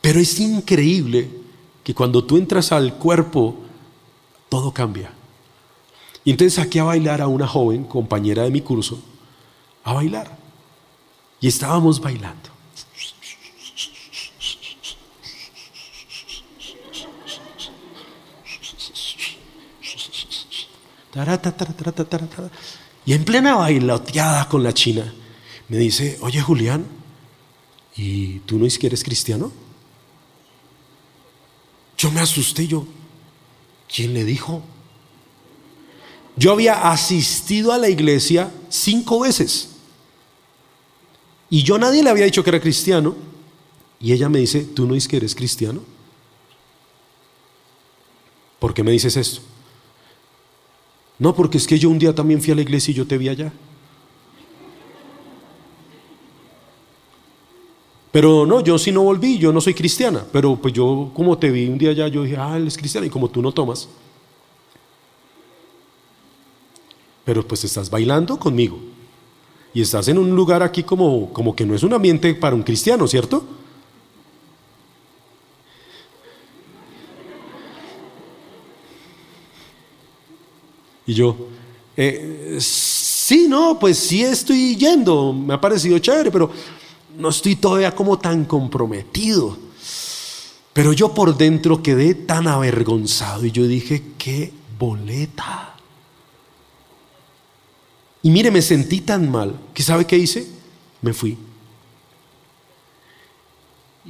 [0.00, 1.28] Pero es increíble
[1.88, 3.56] que cuando tú entras al cuerpo,
[4.50, 5.10] todo cambia.
[6.22, 9.00] Y entonces saqué a bailar a una joven, compañera de mi curso,
[9.84, 10.36] a bailar.
[11.40, 12.50] Y estábamos bailando.
[23.06, 25.10] Y en plena bailoteada con la china,
[25.68, 26.84] me dice, oye Julián,
[27.96, 29.67] ¿y tú no es que eres cristiano?
[31.98, 32.86] Yo me asusté, yo,
[33.92, 34.62] ¿quién le dijo?
[36.36, 39.70] Yo había asistido a la iglesia cinco veces.
[41.50, 43.16] Y yo nadie le había dicho que era cristiano.
[44.00, 45.82] Y ella me dice, ¿tú no es que eres cristiano?
[48.60, 49.40] ¿Por qué me dices esto?
[51.18, 53.18] No, porque es que yo un día también fui a la iglesia y yo te
[53.18, 53.52] vi allá.
[58.10, 61.50] Pero no, yo sí no volví, yo no soy cristiana, pero pues yo como te
[61.50, 63.88] vi un día allá, yo dije, ah, él es cristiano y como tú no tomas.
[67.24, 68.78] Pero pues estás bailando conmigo
[69.74, 72.62] y estás en un lugar aquí como, como que no es un ambiente para un
[72.62, 73.44] cristiano, ¿cierto?
[81.06, 81.36] Y yo,
[81.96, 86.50] eh, sí, no, pues sí estoy yendo, me ha parecido chévere, pero
[87.18, 89.58] no estoy todavía como tan comprometido.
[90.72, 95.74] Pero yo por dentro quedé tan avergonzado y yo dije, qué boleta.
[98.22, 100.46] Y mire, me sentí tan mal que ¿sabe qué hice?
[101.02, 101.36] Me fui.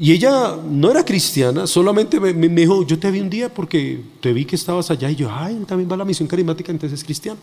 [0.01, 4.33] Y ella no era cristiana, solamente me, dijo, yo te vi un día porque te
[4.33, 7.05] vi que estabas allá y yo, ay, también va a la misión carismática, entonces es
[7.05, 7.41] cristiano.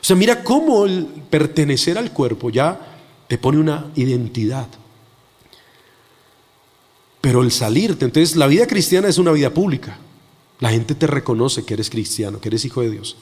[0.00, 2.93] O sea, mira cómo el pertenecer al cuerpo ya
[3.28, 4.68] te pone una identidad.
[7.20, 9.98] Pero el salirte, entonces la vida cristiana es una vida pública.
[10.60, 13.16] La gente te reconoce que eres cristiano, que eres hijo de Dios.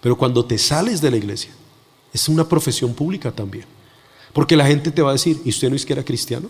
[0.00, 1.50] Pero cuando te sales de la iglesia,
[2.12, 3.66] es una profesión pública también.
[4.32, 6.48] Porque la gente te va a decir, ¿y usted no es que era cristiano?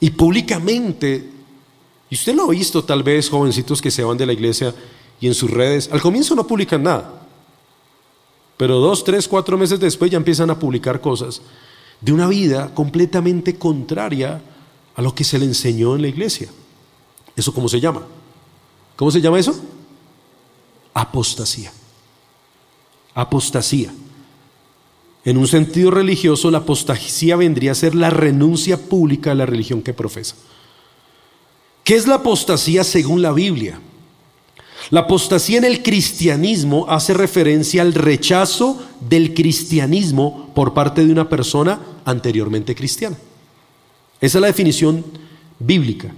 [0.00, 1.30] Y públicamente,
[2.10, 4.74] y usted lo ha visto tal vez, jovencitos que se van de la iglesia
[5.20, 7.15] y en sus redes, al comienzo no publican nada,
[8.56, 11.42] pero dos, tres, cuatro meses después ya empiezan a publicar cosas
[12.00, 14.40] de una vida completamente contraria
[14.94, 16.48] a lo que se le enseñó en la iglesia.
[17.34, 18.02] ¿Eso cómo se llama?
[18.96, 19.54] ¿Cómo se llama eso?
[20.94, 21.70] Apostasía.
[23.14, 23.92] Apostasía.
[25.24, 29.82] En un sentido religioso, la apostasía vendría a ser la renuncia pública a la religión
[29.82, 30.36] que profesa.
[31.84, 33.80] ¿Qué es la apostasía según la Biblia?
[34.90, 41.28] La apostasía en el cristianismo hace referencia al rechazo del cristianismo por parte de una
[41.28, 43.16] persona anteriormente cristiana.
[44.20, 45.04] Esa es la definición
[45.58, 46.14] bíblica.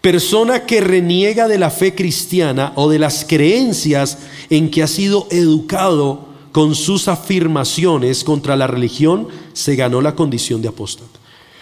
[0.00, 4.18] Persona que reniega de la fe cristiana o de las creencias
[4.50, 10.60] en que ha sido educado con sus afirmaciones contra la religión, se ganó la condición
[10.60, 11.18] de apóstata.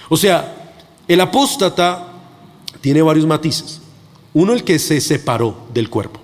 [0.08, 0.74] O sea,
[1.06, 2.12] el apóstata
[2.80, 3.81] tiene varios matices.
[4.34, 6.20] Uno, el que se separó del cuerpo.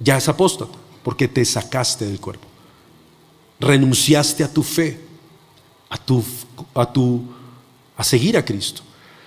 [0.00, 2.46] Ya es apóstata, porque te sacaste del cuerpo.
[3.60, 5.00] Renunciaste a tu fe,
[5.88, 6.24] a tu,
[6.74, 7.22] a tu,
[7.96, 8.82] a seguir a Cristo.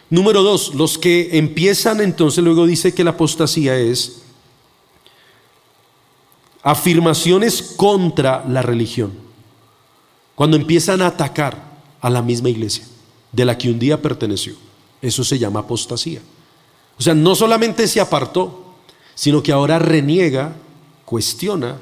[0.10, 4.22] Número dos, los que empiezan entonces, luego dice que la apostasía es
[6.64, 9.14] afirmaciones contra la religión.
[10.36, 12.86] Cuando empiezan a atacar a la misma iglesia
[13.32, 14.56] de la que un día perteneció.
[15.02, 16.22] Eso se llama apostasía.
[17.02, 18.76] O sea, no solamente se apartó,
[19.16, 20.54] sino que ahora reniega,
[21.04, 21.80] cuestiona,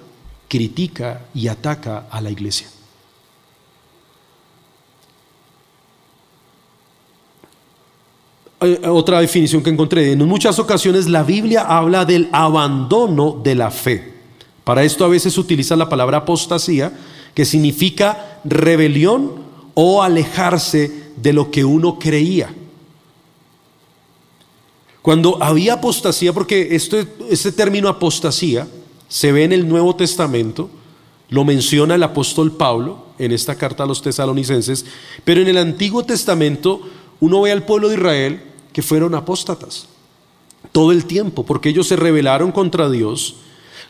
[0.47, 2.67] critica y ataca a la iglesia.
[8.87, 10.13] Otra definición que encontré.
[10.13, 14.13] En muchas ocasiones la Biblia habla del abandono de la fe.
[14.63, 16.97] Para esto a veces se utiliza la palabra apostasía,
[17.33, 22.53] que significa rebelión o alejarse de lo que uno creía.
[25.01, 28.67] Cuando había apostasía, porque este, este término apostasía
[29.07, 30.69] se ve en el Nuevo Testamento,
[31.29, 34.85] lo menciona el apóstol Pablo en esta carta a los tesalonicenses,
[35.23, 36.81] pero en el Antiguo Testamento
[37.19, 38.41] uno ve al pueblo de Israel
[38.73, 39.87] que fueron apóstatas
[40.71, 43.37] todo el tiempo, porque ellos se rebelaron contra Dios,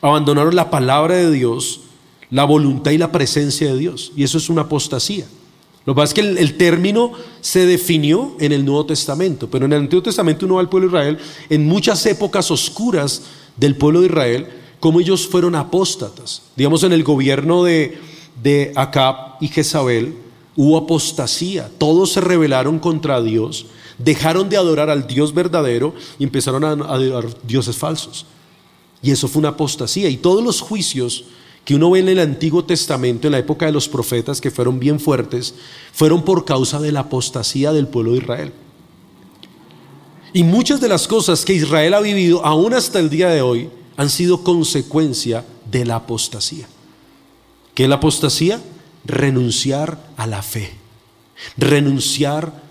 [0.02, 1.82] abandonaron la palabra de Dios,
[2.30, 5.26] la voluntad y la presencia de Dios, y eso es una apostasía.
[5.90, 9.74] Lo que pasa es que el, término se definió en el Nuevo Testamento, pero en
[9.74, 11.18] el Antiguo Testamento uno va al pueblo de Israel
[11.50, 13.24] en muchas épocas oscuras
[13.58, 14.48] del pueblo de Israel,
[14.80, 16.44] como ellos fueron apóstatas.
[16.56, 17.98] Digamos, en el gobierno de,
[18.44, 20.14] de Acab y Jezabel
[20.56, 23.66] hubo apostasía, todos se rebelaron contra Dios
[23.98, 28.28] dejaron de adorar al Dios verdadero y empezaron a adorar dioses falsos.
[29.02, 30.08] Y eso fue una apostasía.
[30.08, 31.26] Y todos los juicios
[31.66, 34.80] que uno ve en el Antiguo Testamento, en la época de los profetas, que fueron
[34.80, 35.54] bien fuertes,
[35.94, 38.54] fueron por causa de la apostasía del pueblo de Israel.
[40.34, 43.70] Y muchas de las cosas que Israel ha vivido, aún hasta el día de hoy,
[43.98, 46.68] han sido consecuencia de la apostasía.
[47.74, 48.62] ¿Qué es la apostasía?
[49.06, 50.72] Renunciar a la fe,
[51.58, 52.62] renunciar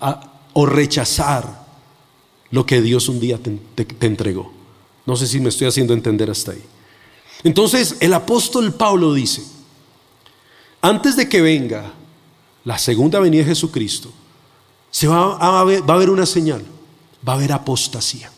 [0.00, 1.66] a, o rechazar
[2.50, 4.52] lo que Dios un día te, entregó.
[5.06, 6.62] No sé si me estoy haciendo entender hasta ahí.
[7.44, 9.42] Entonces el apóstol Pablo dice,
[10.80, 11.92] antes de que venga
[12.64, 14.12] la segunda venida de Jesucristo,
[14.90, 16.64] se va a, va a haber una señal,
[17.26, 18.30] va a haber apostasía,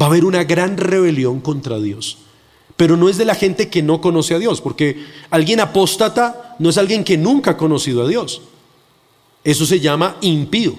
[0.00, 2.18] va a haber una gran rebelión contra Dios.
[2.76, 6.70] Pero no es de la gente que no conoce a Dios, porque alguien apóstata no
[6.70, 8.42] es alguien que nunca ha conocido a Dios.
[9.44, 10.74] Eso se llama impío,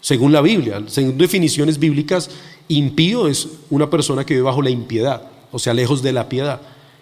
[0.00, 0.82] según la Biblia.
[0.86, 2.30] Según definiciones bíblicas,
[2.74, 6.60] impío es una persona que vive bajo la impiedad, o sea, lejos de la piedad.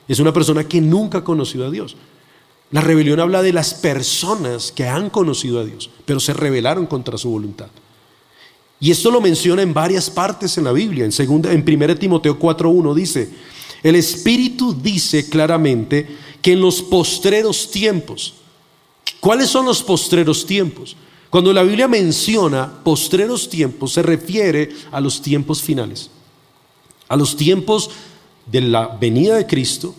[0.08, 1.96] Es una persona que nunca ha conocido a Dios.
[2.70, 7.16] La rebelión habla de las personas que han conocido a Dios, pero se rebelaron contra
[7.16, 7.68] su voluntad.
[8.80, 11.04] Y esto lo menciona en varias partes en la Biblia.
[11.04, 13.30] En, segunda, en 1 Timoteo 4.1 dice,
[13.82, 16.06] el Espíritu dice claramente
[16.42, 18.34] que en los postreros tiempos,
[19.20, 20.96] ¿Cuáles son los postreros tiempos?
[21.30, 26.10] Cuando la Biblia menciona postreros tiempos, se refiere a los tiempos finales,
[27.08, 27.90] a los tiempos
[28.46, 29.94] de la venida de Cristo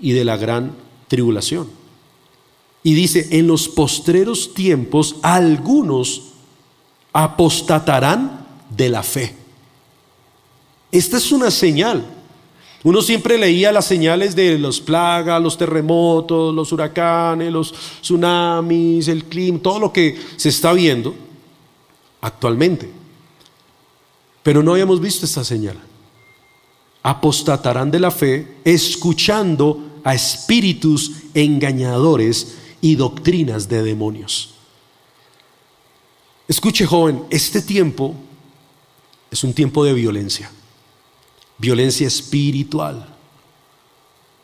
[0.00, 0.74] y de la gran
[1.06, 1.68] tribulación.
[2.82, 6.22] Y dice, en los postreros tiempos algunos
[7.12, 9.36] apostatarán de la fe.
[10.90, 12.04] Esta es una señal
[12.84, 19.24] uno siempre leía las señales de los plagas, los terremotos, los huracanes, los tsunamis, el
[19.26, 21.14] clima, todo lo que se está viendo
[22.20, 22.90] actualmente.
[24.42, 25.78] Pero no habíamos visto esta señal.
[27.04, 34.54] Apostatarán de la fe escuchando a espíritus engañadores y doctrinas de demonios.
[36.48, 38.16] Escuche joven, este tiempo
[39.30, 40.50] es un tiempo de violencia
[41.62, 43.06] violencia espiritual,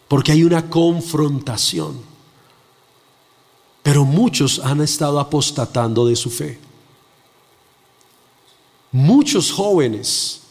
[0.07, 2.01] porque hay una confrontación.
[3.83, 6.61] Pero muchos han estado apostatando de su fe.
[8.93, 10.43] Muchos jóvenes,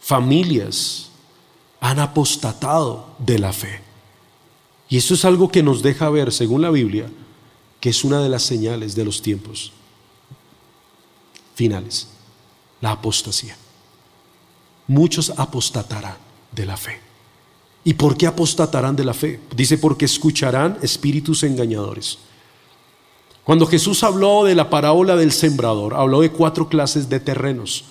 [0.00, 1.08] familias,
[1.80, 3.80] han apostatado de la fe.
[4.88, 7.10] Y eso es algo que nos deja ver, según la Biblia,
[7.80, 9.72] que es una de las señales de los tiempos
[11.56, 12.06] finales,
[12.80, 13.56] la apostasía
[14.86, 16.16] muchos apostatarán
[16.52, 17.00] de la fe.
[17.84, 19.40] ¿Y por qué apostatarán de la fe?
[19.54, 22.18] Dice, porque escucharán espíritus engañadores.
[23.44, 27.84] Cuando Jesús habló de la parábola del sembrador, habló de cuatro clases de terrenos.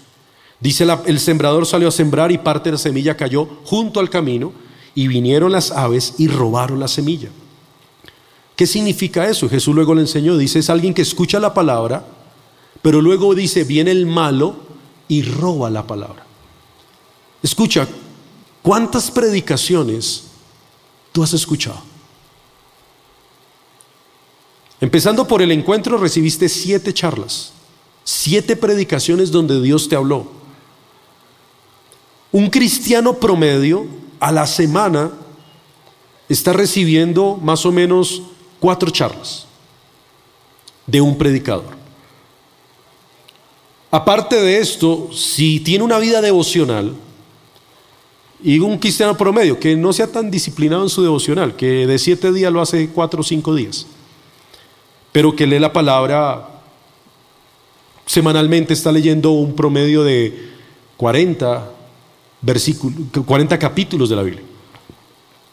[0.60, 4.52] Dice, el sembrador salió a sembrar y parte de la semilla cayó junto al camino
[4.94, 7.30] y vinieron las aves y robaron la semilla.
[8.58, 9.48] ¿Qué significa eso?
[9.48, 12.06] Jesús luego le enseñó, dice, es alguien que escucha la palabra,
[12.82, 14.58] pero luego dice, viene el malo
[15.08, 16.25] y roba la palabra.
[17.42, 17.88] Escucha,
[18.62, 20.24] ¿cuántas predicaciones
[21.12, 21.82] tú has escuchado?
[24.82, 27.54] Empezando por el encuentro recibiste siete charlas,
[28.04, 30.28] siete predicaciones donde Dios te habló.
[32.32, 33.88] Un cristiano promedio
[34.20, 35.12] a la semana
[36.28, 38.22] está recibiendo más o menos
[38.60, 39.46] cuatro charlas
[40.86, 41.76] de un predicador.
[43.92, 46.96] Aparte de esto, si tiene una vida devocional
[48.46, 52.32] y un cristiano promedio que no sea tan disciplinado en su devocional, que de siete
[52.32, 53.88] días lo hace cuatro o cinco días,
[55.12, 56.48] pero que lee la palabra
[58.06, 60.52] semanalmente, está leyendo un promedio de
[60.96, 61.72] 40
[62.42, 64.44] versículos, 40 capítulos de la Biblia,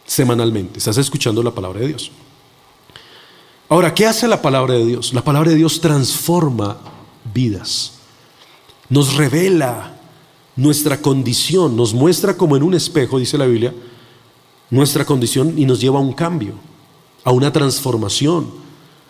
[0.05, 2.13] semanalmente, estás escuchando la palabra de Dios.
[3.71, 5.15] Ahora, ¿qué hace la palabra de Dios?
[5.15, 6.77] La palabra de Dios transforma
[7.33, 7.95] vidas,
[8.91, 9.97] nos revela
[10.57, 13.75] nuestra condición, nos muestra como en un espejo, dice la Biblia,
[14.71, 16.55] nuestra condición y nos lleva a un cambio,
[17.25, 18.51] a una transformación,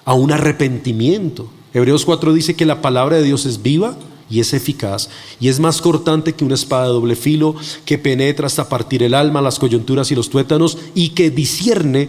[0.05, 1.49] a un arrepentimiento.
[1.75, 3.97] Hebreos 4 dice que la palabra de Dios es viva
[4.29, 5.09] y es eficaz
[5.41, 9.15] y es más cortante que una espada de doble filo que penetra hasta partir el
[9.15, 12.09] alma, las coyunturas y los tuétanos y que discierne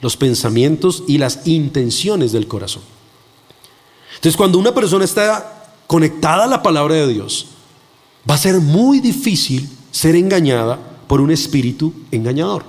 [0.00, 2.82] los pensamientos y las intenciones del corazón.
[4.16, 7.46] Entonces, cuando una persona está conectada a la palabra de Dios,
[8.28, 12.64] va a ser muy difícil ser engañada por un espíritu engañador.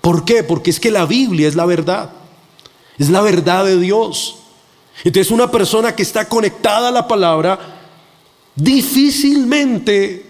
[0.00, 0.42] ¿Por qué?
[0.42, 2.12] Porque es que la Biblia es la verdad.
[2.98, 4.36] Es la verdad de Dios.
[5.04, 7.58] Entonces una persona que está conectada a la palabra,
[8.54, 10.26] difícilmente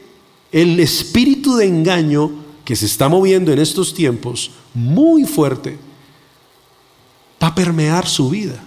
[0.53, 2.31] el espíritu de engaño
[2.65, 5.79] que se está moviendo en estos tiempos, muy fuerte,
[7.43, 8.63] va a permear su vida.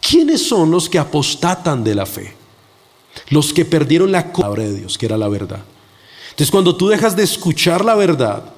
[0.00, 2.43] ¿Quiénes son los que apostatan de la fe?
[3.28, 5.64] Los que perdieron la palabra de Dios, que era la verdad.
[6.30, 8.52] Entonces cuando tú dejas de escuchar la verdad,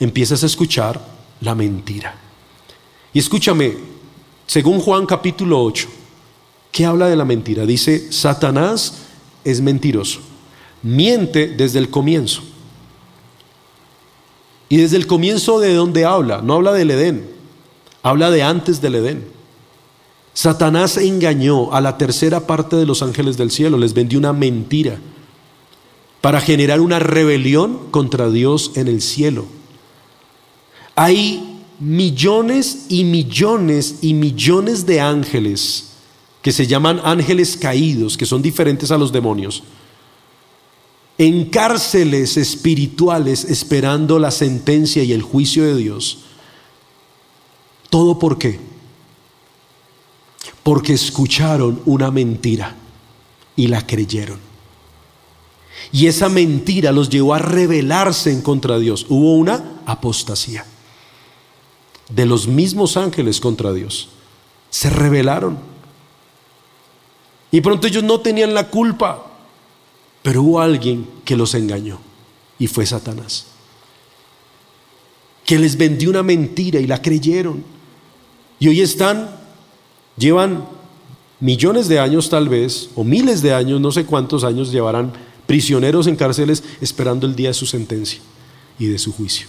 [0.00, 1.00] empiezas a escuchar
[1.40, 2.16] la mentira.
[3.12, 3.76] Y escúchame,
[4.46, 5.88] según Juan capítulo 8,
[6.72, 7.66] ¿qué habla de la mentira?
[7.66, 9.02] Dice, Satanás
[9.44, 10.20] es mentiroso,
[10.82, 12.42] miente desde el comienzo.
[14.68, 17.34] Y desde el comienzo de donde habla, no habla del Edén,
[18.04, 19.33] Habla de antes del Edén.
[20.34, 24.98] Satanás engañó a la tercera parte de los ángeles del cielo, les vendió una mentira
[26.20, 29.46] para generar una rebelión contra Dios en el cielo.
[30.96, 35.90] Hay millones y millones y millones de ángeles
[36.42, 39.62] que se llaman ángeles caídos, que son diferentes a los demonios,
[41.16, 46.18] en cárceles espirituales esperando la sentencia y el juicio de Dios
[47.94, 48.58] ¿Todo por qué?
[50.64, 52.74] Porque escucharon una mentira
[53.54, 54.40] y la creyeron.
[55.92, 59.06] Y esa mentira los llevó a rebelarse en contra Dios.
[59.08, 60.66] Hubo una apostasía
[62.08, 64.08] de los mismos ángeles contra Dios.
[64.70, 65.58] Se rebelaron.
[67.50, 69.26] Y pronto ellos no tenían la culpa,
[70.22, 72.00] pero hubo alguien que los engañó
[72.58, 73.46] y fue Satanás.
[75.44, 77.62] Que les vendió una mentira y la creyeron.
[78.58, 79.30] Y hoy están,
[80.16, 80.64] llevan
[81.40, 85.12] millones de años tal vez, o miles de años, no sé cuántos años llevarán
[85.46, 88.20] prisioneros en cárceles esperando el día de su sentencia
[88.78, 89.46] y de su juicio.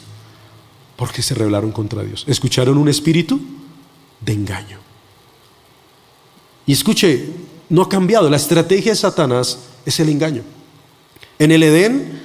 [0.95, 2.23] Porque se rebelaron contra Dios.
[2.27, 3.39] Escucharon un espíritu
[4.21, 4.79] de engaño.
[6.65, 7.29] Y escuche,
[7.69, 8.29] no ha cambiado.
[8.29, 10.43] La estrategia de Satanás es el engaño.
[11.37, 12.21] En el Edén,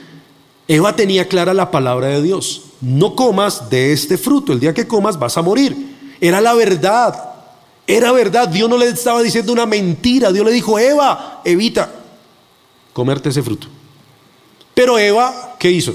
[0.68, 2.62] Eva tenía clara la palabra de Dios.
[2.80, 4.53] No comas de este fruto.
[4.53, 5.97] El día que comas vas a morir.
[6.20, 7.30] Era la verdad.
[7.91, 8.49] Era verdad.
[8.49, 10.30] Dios no le estaba diciendo una mentira.
[10.30, 11.93] Dios le dijo, Eva, evita
[12.93, 13.66] comerte ese fruto.
[14.74, 15.93] Pero Eva, ¿qué hizo?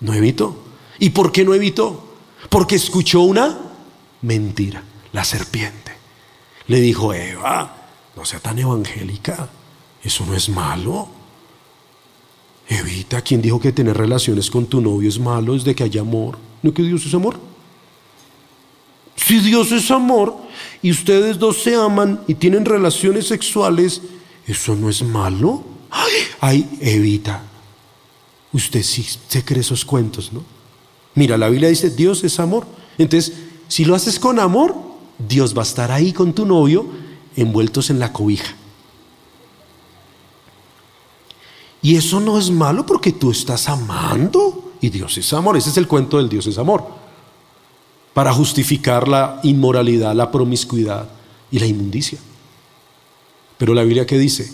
[0.00, 0.56] No evitó.
[0.98, 2.04] ¿Y por qué no evitó?
[2.48, 3.58] Porque escuchó una
[4.22, 4.82] mentira.
[5.12, 5.92] La serpiente.
[6.68, 9.50] Le dijo, Eva, no sea tan evangélica.
[10.02, 11.08] Eso no es malo.
[12.66, 13.20] Evita.
[13.20, 15.54] ¿Quién dijo que tener relaciones con tu novio es malo?
[15.54, 16.38] Es de que haya amor.
[16.62, 17.38] ¿No que Dios es amor?
[19.16, 20.36] Si Dios es amor
[20.82, 24.02] y ustedes dos se aman y tienen relaciones sexuales,
[24.46, 25.64] ¿eso no es malo?
[26.40, 27.42] Ay, evita.
[28.52, 30.42] Usted sí se cree esos cuentos, ¿no?
[31.14, 32.66] Mira, la Biblia dice, Dios es amor.
[32.98, 33.32] Entonces,
[33.68, 34.74] si lo haces con amor,
[35.18, 36.86] Dios va a estar ahí con tu novio
[37.36, 38.54] envueltos en la cobija.
[41.82, 45.56] Y eso no es malo porque tú estás amando y Dios es amor.
[45.56, 47.03] Ese es el cuento del Dios es amor
[48.14, 51.08] para justificar la inmoralidad, la promiscuidad
[51.50, 52.18] y la inmundicia.
[53.58, 54.50] Pero la Biblia que dice,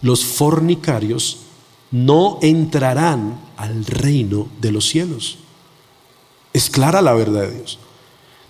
[0.00, 1.38] los fornicarios
[1.90, 5.38] no entrarán al reino de los cielos.
[6.52, 7.78] Es clara la verdad de Dios.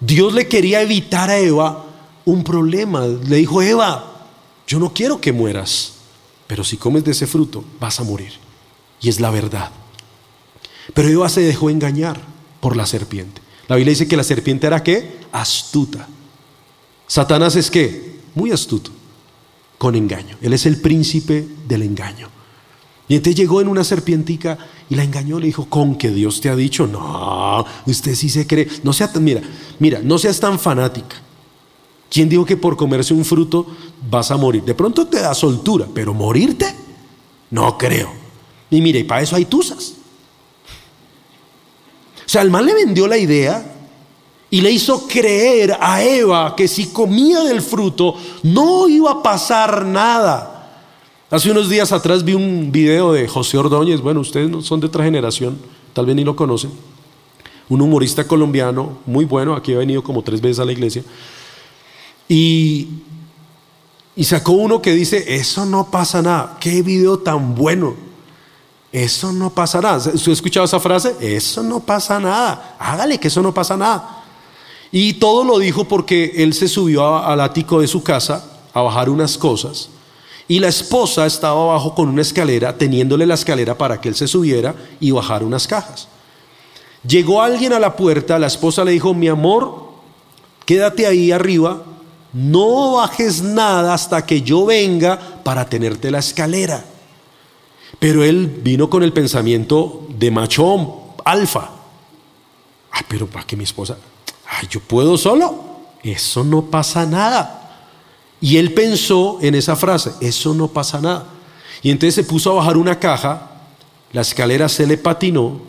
[0.00, 1.84] Dios le quería evitar a Eva
[2.24, 3.06] un problema.
[3.06, 4.28] Le dijo, Eva,
[4.66, 5.94] yo no quiero que mueras,
[6.46, 8.32] pero si comes de ese fruto vas a morir.
[9.00, 9.70] Y es la verdad.
[10.94, 12.20] Pero Eva se dejó engañar
[12.60, 13.41] por la serpiente.
[13.72, 15.20] La Biblia dice que la serpiente era qué?
[15.32, 16.06] Astuta.
[17.06, 18.18] Satanás es qué?
[18.34, 18.90] Muy astuto,
[19.78, 20.36] con engaño.
[20.42, 22.28] Él es el príncipe del engaño.
[23.08, 24.58] Y entonces llegó en una serpientica
[24.90, 28.46] y la engañó, le dijo, con que Dios te ha dicho, no, usted sí se
[28.46, 29.40] cree, no sea mira,
[29.78, 31.16] mira, no seas tan fanática.
[32.10, 33.66] ¿Quién dijo que por comerse un fruto
[34.10, 34.64] vas a morir?
[34.64, 36.66] De pronto te da soltura, pero morirte,
[37.48, 38.12] no creo.
[38.70, 39.94] Y mire, para eso hay tusas.
[42.24, 43.64] O sea, el mal le vendió la idea
[44.50, 49.84] y le hizo creer a Eva que si comía del fruto no iba a pasar
[49.86, 50.52] nada.
[51.30, 54.88] Hace unos días atrás vi un video de José Ordóñez, bueno, ustedes no son de
[54.88, 55.58] otra generación,
[55.94, 56.70] tal vez ni lo conocen,
[57.70, 61.02] un humorista colombiano muy bueno, aquí ha venido como tres veces a la iglesia,
[62.28, 62.88] y,
[64.14, 67.94] y sacó uno que dice, eso no pasa nada, qué video tan bueno,
[68.92, 69.96] eso no pasa nada.
[69.96, 71.16] ¿Usted ha escuchado esa frase?
[71.20, 74.22] Eso no pasa nada, hágale que eso no pasa nada.
[74.92, 79.08] Y todo lo dijo porque él se subió al ático de su casa a bajar
[79.08, 79.88] unas cosas
[80.48, 84.26] y la esposa estaba abajo con una escalera, teniéndole la escalera para que él se
[84.26, 86.08] subiera y bajara unas cajas.
[87.06, 89.92] Llegó alguien a la puerta, la esposa le dijo, mi amor,
[90.66, 91.82] quédate ahí arriba,
[92.34, 96.84] no bajes nada hasta que yo venga para tenerte la escalera.
[98.02, 100.90] Pero él vino con el pensamiento de machón,
[101.24, 101.70] alfa.
[102.90, 103.96] Ay, pero para que mi esposa,
[104.44, 105.54] ay, yo puedo solo.
[106.02, 107.86] Eso no pasa nada.
[108.40, 111.26] Y él pensó en esa frase, eso no pasa nada.
[111.80, 113.52] Y entonces se puso a bajar una caja,
[114.10, 115.60] la escalera se le patinó,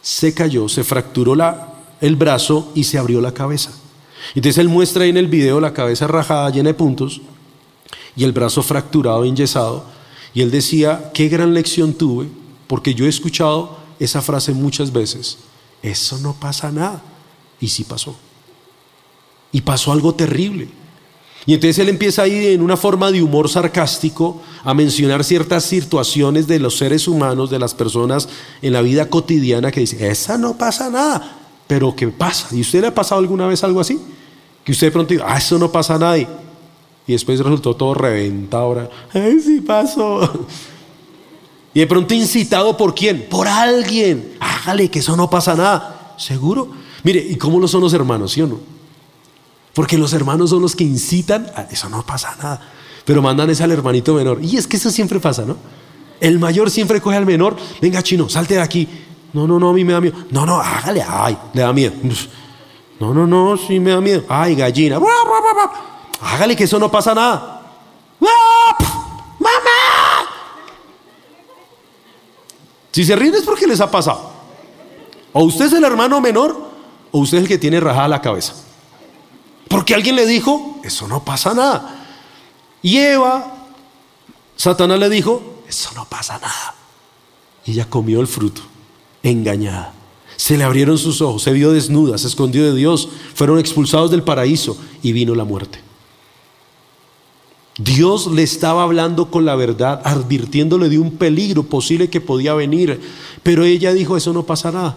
[0.00, 3.70] se cayó, se fracturó la, el brazo y se abrió la cabeza.
[4.34, 7.20] Entonces él muestra ahí en el video la cabeza rajada, llena de puntos,
[8.16, 9.94] y el brazo fracturado, enyesado.
[10.36, 12.28] Y él decía, qué gran lección tuve,
[12.66, 15.38] porque yo he escuchado esa frase muchas veces,
[15.82, 17.02] eso no pasa nada.
[17.58, 18.14] Y sí pasó.
[19.50, 20.68] Y pasó algo terrible.
[21.46, 26.46] Y entonces él empieza ahí en una forma de humor sarcástico a mencionar ciertas situaciones
[26.46, 28.28] de los seres humanos, de las personas
[28.60, 32.54] en la vida cotidiana que dice, esa no pasa nada, pero ¿qué pasa?
[32.54, 33.98] ¿Y usted le ha pasado alguna vez algo así?
[34.64, 36.28] Que usted de pronto diga, ah, eso no pasa a nadie.
[37.06, 38.64] Y después resultó todo reventado.
[38.64, 40.46] Ahora, ay, sí pasó.
[41.74, 43.26] Y de pronto incitado por quién?
[43.28, 44.38] Por alguien.
[44.40, 46.14] Hágale que eso no pasa nada.
[46.16, 46.70] ¿Seguro?
[47.02, 48.58] Mire, ¿y cómo lo son los hermanos, sí o no?
[49.74, 52.66] Porque los hermanos son los que incitan, eso no pasa nada,
[53.04, 54.38] pero mandan es al hermanito menor.
[54.42, 55.58] Y es que eso siempre pasa, ¿no?
[56.18, 58.88] El mayor siempre coge al menor, venga chino, salte de aquí.
[59.34, 60.16] No, no, no, a mí me da miedo.
[60.30, 61.92] No, no, hágale, ay, le da miedo.
[62.98, 64.24] No, no, no, sí me da miedo.
[64.30, 64.98] Ay, gallina.
[66.20, 67.62] Hágale que eso no pasa nada.
[68.18, 69.56] ¡Mamá!
[72.92, 74.30] Si se ríen es porque les ha pasado.
[75.32, 76.70] O usted es el hermano menor
[77.10, 78.54] o usted es el que tiene rajada la cabeza.
[79.68, 82.06] Porque alguien le dijo, eso no pasa nada.
[82.80, 83.54] Y Eva,
[84.56, 86.74] Satanás le dijo, eso no pasa nada.
[87.66, 88.62] Y ella comió el fruto,
[89.22, 89.92] engañada.
[90.36, 94.22] Se le abrieron sus ojos, se vio desnuda, se escondió de Dios, fueron expulsados del
[94.22, 95.85] paraíso y vino la muerte.
[97.78, 103.00] Dios le estaba hablando con la verdad, advirtiéndole de un peligro posible que podía venir,
[103.42, 104.96] pero ella dijo, eso no pasa nada.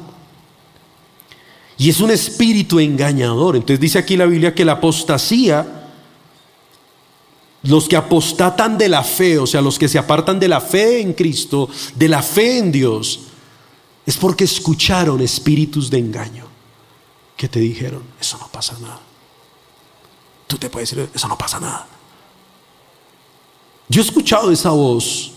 [1.78, 3.56] Y es un espíritu engañador.
[3.56, 5.90] Entonces dice aquí la Biblia que la apostasía,
[7.64, 11.02] los que apostatan de la fe, o sea, los que se apartan de la fe
[11.02, 13.22] en Cristo, de la fe en Dios,
[14.06, 16.46] es porque escucharon espíritus de engaño
[17.36, 19.00] que te dijeron, eso no pasa nada.
[20.48, 21.88] Tú te puedes decir, eso no pasa nada.
[23.90, 25.32] Yo he escuchado esa voz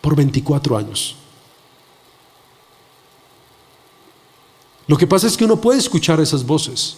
[0.00, 1.16] por 24 años.
[4.86, 6.96] Lo que pasa es que uno puede escuchar esas voces,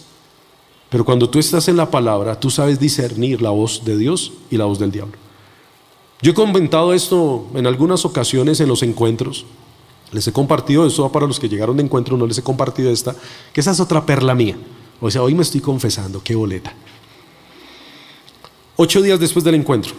[0.89, 4.57] pero cuando tú estás en la palabra, tú sabes discernir la voz de Dios y
[4.57, 5.17] la voz del diablo.
[6.21, 9.45] Yo he comentado esto en algunas ocasiones en los encuentros.
[10.11, 13.15] Les he compartido esto para los que llegaron de encuentro, no les he compartido esta,
[13.51, 14.57] que esa es otra perla mía.
[15.01, 16.73] O sea, hoy me estoy confesando, qué boleta.
[18.75, 19.93] Ocho días después del encuentro,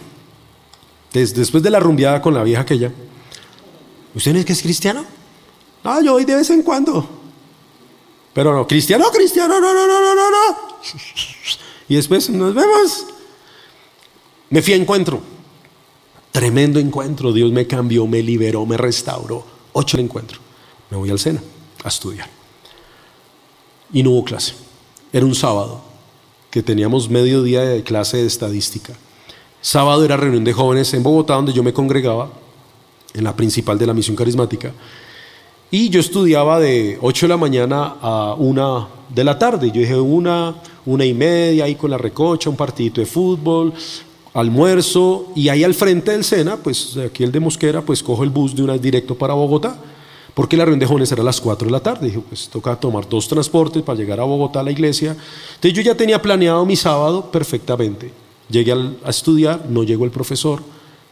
[1.13, 2.91] después de la rumbeada con la vieja aquella,
[4.15, 5.05] ¿usted no es que es cristiano?
[5.83, 7.07] Ah, yo voy de vez en cuando.
[8.33, 10.57] Pero no, cristiano, cristiano, no, no, no, no, no, no.
[11.87, 13.05] Y después nos vemos.
[14.49, 15.21] Me fui a encuentro.
[16.31, 17.31] Tremendo encuentro.
[17.31, 19.45] Dios me cambió, me liberó, me restauró.
[19.73, 20.39] Ocho de encuentro.
[20.89, 21.43] Me voy al Sena
[21.83, 22.27] a estudiar.
[23.91, 24.53] Y no hubo clase.
[25.11, 25.83] Era un sábado
[26.49, 28.93] que teníamos medio día de clase de estadística.
[29.63, 32.27] Sábado era reunión de jóvenes en Bogotá, donde yo me congregaba,
[33.13, 34.73] en la principal de la misión carismática.
[35.71, 39.71] Y yo estudiaba de 8 de la mañana a 1 de la tarde.
[39.71, 40.53] Yo dije una,
[40.85, 43.71] una y media, ahí con la recocha, un partidito de fútbol,
[44.33, 48.31] almuerzo, y ahí al frente del Sena, pues aquí el de Mosquera, pues cojo el
[48.31, 49.77] bus de una directo para Bogotá,
[50.33, 52.07] porque la reunión de jóvenes era a las 4 de la tarde.
[52.07, 55.15] Dije, pues toca tomar dos transportes para llegar a Bogotá a la iglesia.
[55.55, 58.22] Entonces yo ya tenía planeado mi sábado perfectamente.
[58.49, 60.61] Llegué a estudiar, no llegó el profesor,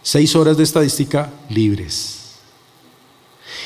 [0.01, 2.21] seis horas de estadística libres.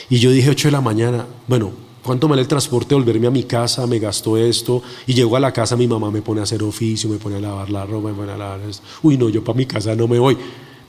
[0.09, 1.71] Y yo dije 8 de la mañana, bueno,
[2.03, 3.87] ¿cuánto me vale el transporte volverme a mi casa?
[3.87, 4.83] Me gastó esto.
[5.07, 7.39] Y llego a la casa, mi mamá me pone a hacer oficio, me pone a
[7.39, 8.83] lavar la ropa, me pone a lavar esto.
[9.01, 10.37] Uy, no, yo para mi casa no me voy.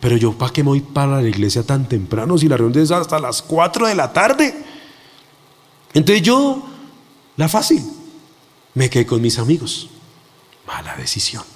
[0.00, 2.90] Pero yo, ¿para qué me voy para la iglesia tan temprano si la reunión es
[2.90, 4.54] hasta las 4 de la tarde?
[5.94, 6.62] Entonces yo,
[7.36, 7.82] la fácil,
[8.74, 9.88] me quedé con mis amigos.
[10.66, 11.55] Mala decisión.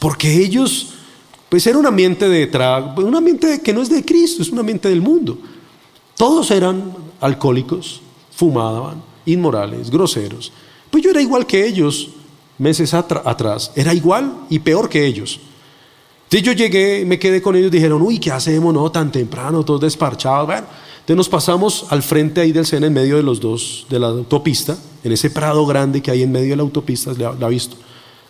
[0.00, 0.88] Porque ellos,
[1.48, 4.58] pues era un ambiente de trago, un ambiente que no es de Cristo, es un
[4.58, 5.38] ambiente del mundo.
[6.16, 8.00] Todos eran alcohólicos,
[8.34, 10.52] fumaban, inmorales, groseros.
[10.90, 12.08] Pues yo era igual que ellos
[12.58, 15.40] meses atrás, era igual y peor que ellos.
[16.24, 19.82] Entonces yo llegué, me quedé con ellos, dijeron, uy, ¿qué hacemos, no, tan temprano, todos
[19.82, 20.46] desparchados?
[20.46, 20.66] Bueno,
[21.00, 24.08] entonces nos pasamos al frente ahí del Sena, en medio de los dos, de la
[24.08, 27.76] autopista, en ese prado grande que hay en medio de la autopista, la ha visto.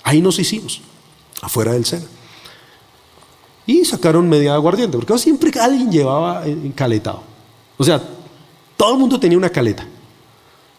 [0.03, 0.83] Ahí nos hicimos,
[1.43, 2.07] afuera del Sena.
[3.67, 7.23] Y sacaron media aguardiente, porque siempre alguien llevaba caletado.
[7.77, 8.01] O sea,
[8.77, 9.87] todo el mundo tenía una caleta.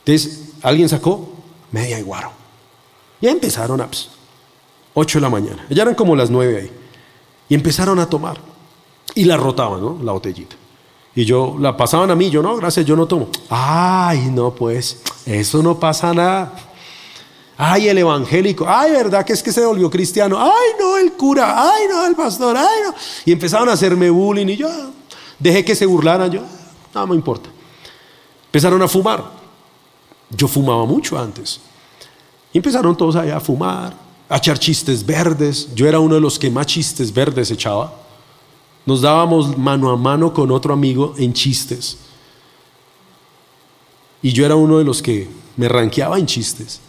[0.05, 1.29] Entonces, alguien sacó
[1.71, 2.31] media iguaro.
[3.19, 4.09] Y empezaron a, pues,
[4.93, 5.65] 8 de la mañana.
[5.69, 6.71] Ya eran como las 9 ahí.
[7.49, 8.39] Y empezaron a tomar.
[9.15, 9.99] Y la rotaban, ¿no?
[10.01, 10.55] La botellita.
[11.15, 13.27] Y yo, la pasaban a mí, yo no, gracias, yo no tomo.
[13.49, 16.53] Ay, no, pues, eso no pasa nada.
[17.57, 20.37] Ay, el evangélico, ay, ¿verdad que es que se volvió cristiano?
[20.39, 22.93] Ay, no, el cura, ay, no, el pastor, ay, no.
[23.25, 24.69] Y empezaron a hacerme bullying y yo
[25.39, 26.41] dejé que se burlaran, yo,
[26.93, 27.49] no, me importa.
[28.45, 29.23] Empezaron a fumar.
[30.29, 31.59] Yo fumaba mucho antes.
[32.53, 33.95] Y empezaron todos allá a fumar,
[34.29, 35.73] a echar chistes verdes.
[35.73, 37.93] Yo era uno de los que más chistes verdes echaba.
[38.85, 41.97] Nos dábamos mano a mano con otro amigo en chistes.
[44.21, 46.81] Y yo era uno de los que me ranqueaba en chistes.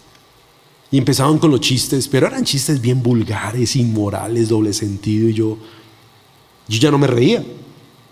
[0.91, 5.29] Y empezaban con los chistes, pero eran chistes bien vulgares, inmorales, doble sentido.
[5.29, 5.59] Y yo,
[6.67, 7.45] yo ya no me reía.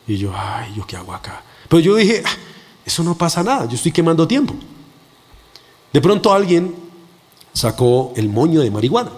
[0.07, 1.43] Y yo, ay, ¿yo qué hago acá?
[1.69, 2.31] Pero yo dije, ah,
[2.85, 4.55] eso no pasa nada, yo estoy quemando tiempo.
[5.93, 6.75] De pronto alguien
[7.53, 9.11] sacó el moño de marihuana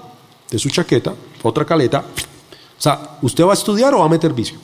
[0.50, 2.00] de su chaqueta, otra caleta.
[2.78, 4.58] O sea, ¿usted va a estudiar o va a meter vicio?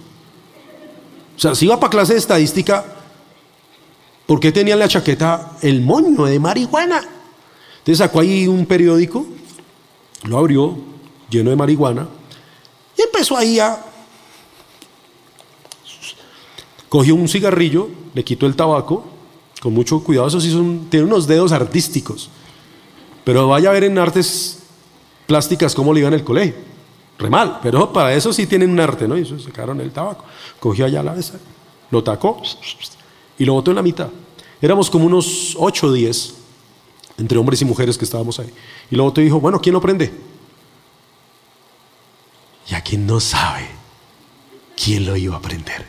[1.37, 2.85] O sea, si iba para clase de estadística,
[4.27, 7.03] ¿por qué tenía en la chaqueta el moño de marihuana?
[7.85, 9.27] Entonces sacó ahí un periódico,
[10.23, 10.75] lo abrió,
[11.29, 12.09] lleno de marihuana,
[12.97, 13.79] y empezó ahí a
[16.89, 19.05] cogió un cigarrillo, le quitó el tabaco,
[19.61, 22.31] con mucho cuidado, eso sí son, tiene unos dedos artísticos.
[23.23, 24.61] Pero vaya a ver en artes
[25.27, 26.55] plásticas cómo le iba en el colegio.
[27.19, 29.19] Re mal, pero para eso sí tienen un arte, ¿no?
[29.19, 30.25] Y eso sacaron el tabaco.
[30.59, 31.35] Cogió allá la mesa,
[31.91, 32.41] lo tacó
[33.37, 34.09] y lo botó en la mitad.
[34.63, 36.44] Éramos como unos 8 o 10
[37.19, 38.51] entre hombres y mujeres que estábamos ahí.
[38.91, 40.13] Y botó y dijo, bueno, ¿quién lo prende?
[42.71, 43.69] Y a quien no sabe
[44.77, 45.87] quién lo iba a prender.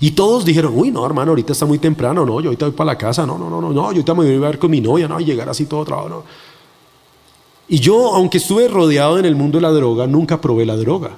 [0.00, 2.92] Y todos dijeron, uy, no, hermano, ahorita está muy temprano, no, yo ahorita voy para
[2.92, 4.80] la casa, no, no, no, no, no, yo ahorita me voy a ver con mi
[4.80, 6.24] novia, no, y llegar así todo trabajo, no.
[7.68, 11.10] Y yo, aunque estuve rodeado en el mundo de la droga, nunca probé la droga.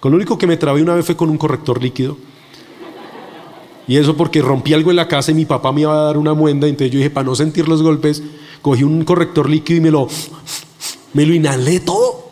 [0.00, 2.16] Con lo único que me trabé una vez fue con un corrector líquido.
[3.88, 6.16] Y eso porque rompí algo en la casa y mi papá me iba a dar
[6.16, 8.22] una muenda, entonces yo dije, para no sentir los golpes,
[8.62, 10.08] cogí un corrector líquido y me lo,
[11.12, 12.28] me lo inhalé todo.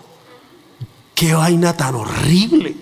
[1.14, 2.74] Qué vaina tan horrible.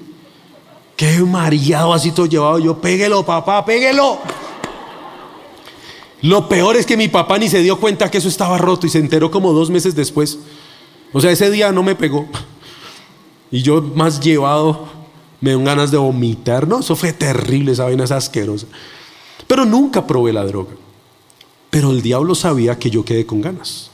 [0.97, 2.59] Qué mareado así todo llevado.
[2.59, 4.19] Yo, péguelo, papá, péguelo.
[6.23, 8.91] Lo peor es que mi papá ni se dio cuenta que eso estaba roto y
[8.91, 10.39] se enteró como dos meses después.
[11.13, 12.27] O sea, ese día no me pegó.
[13.51, 14.89] Y yo más llevado,
[15.41, 16.67] me dio ganas de vomitar.
[16.67, 18.67] No, eso fue terrible, esa vaina es asquerosa.
[19.47, 20.73] Pero nunca probé la droga.
[21.75, 23.91] Pero el diablo sabía que yo quedé con ganas.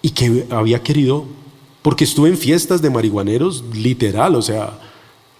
[0.00, 1.24] Y que había querido,
[1.82, 4.78] porque estuve en fiestas de marihuaneros, literal, o sea,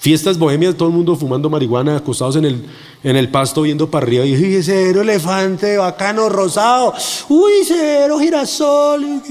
[0.01, 2.67] Fiestas bohemias, todo el mundo fumando marihuana, acostados en el,
[3.05, 4.25] en el pasto viendo para arriba.
[4.25, 6.93] Y dije, cero elefante, bacano, rosado.
[7.29, 9.23] Uy, cero girasol.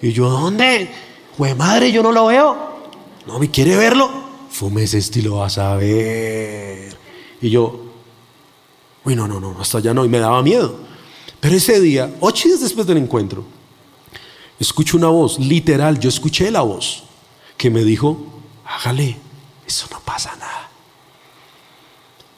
[0.00, 0.88] Y yo, ¿dónde?
[1.36, 2.56] Pues madre, yo no lo veo.
[3.26, 4.08] No, ¿me quiere verlo?
[4.48, 6.96] Fume ese estilo, vas a ver.
[7.42, 7.87] Y yo,
[9.08, 10.04] uy, no, no, no, hasta allá no.
[10.04, 10.76] Y me daba miedo.
[11.40, 13.44] Pero ese día, ocho días después del encuentro,
[14.60, 17.04] escucho una voz, literal, yo escuché la voz
[17.56, 18.18] que me dijo,
[18.66, 19.16] hágale
[19.66, 20.70] eso no pasa nada.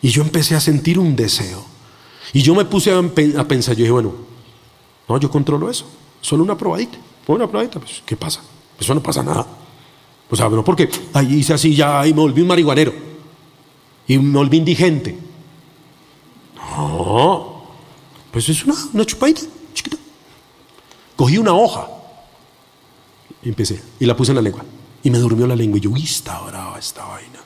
[0.02, 1.64] Y yo empecé a sentir un deseo.
[2.32, 3.02] Y yo me puse a,
[3.44, 4.12] pensar, yo dije, bueno,
[5.08, 5.86] No, yo controlo eso.
[6.20, 6.98] Solo una probadita.
[7.26, 7.78] Una probadita.
[7.78, 8.40] Pues, ¿Qué pasa?
[8.78, 9.46] Eso no pasa nada.
[10.28, 12.92] O sea, no porque ahí hice así ya y me volví un marihuanero.
[14.06, 15.16] Y me volví indigente.
[16.76, 17.62] No.
[18.32, 19.42] Pues es una, una chiquita.
[21.16, 21.88] Cogí una hoja.
[23.42, 23.82] Y empecé.
[23.98, 24.64] Y la puse en la lengua.
[25.02, 25.78] Y me durmió la lengua.
[25.78, 27.40] Y yo, uy, está brava esta vaina.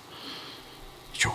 [1.15, 1.31] Y yo,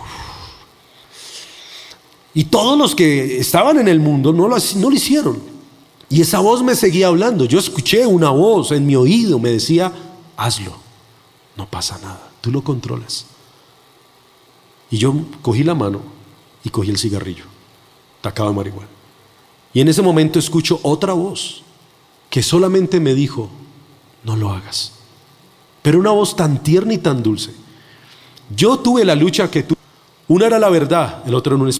[2.34, 5.42] y todos los que estaban en el mundo no lo, no lo hicieron.
[6.08, 7.44] Y esa voz me seguía hablando.
[7.44, 9.92] Yo escuché una voz en mi oído, me decía,
[10.36, 10.76] hazlo,
[11.56, 13.26] no pasa nada, tú lo controlas.
[14.90, 16.00] Y yo cogí la mano
[16.64, 17.44] y cogí el cigarrillo,
[18.20, 18.88] tacaba marihuana.
[19.72, 21.62] Y en ese momento escucho otra voz
[22.28, 23.50] que solamente me dijo,
[24.24, 24.92] no lo hagas.
[25.82, 27.52] Pero una voz tan tierna y tan dulce.
[28.54, 29.76] Yo tuve la lucha que tú.
[30.28, 31.72] Una era la verdad, el otro en un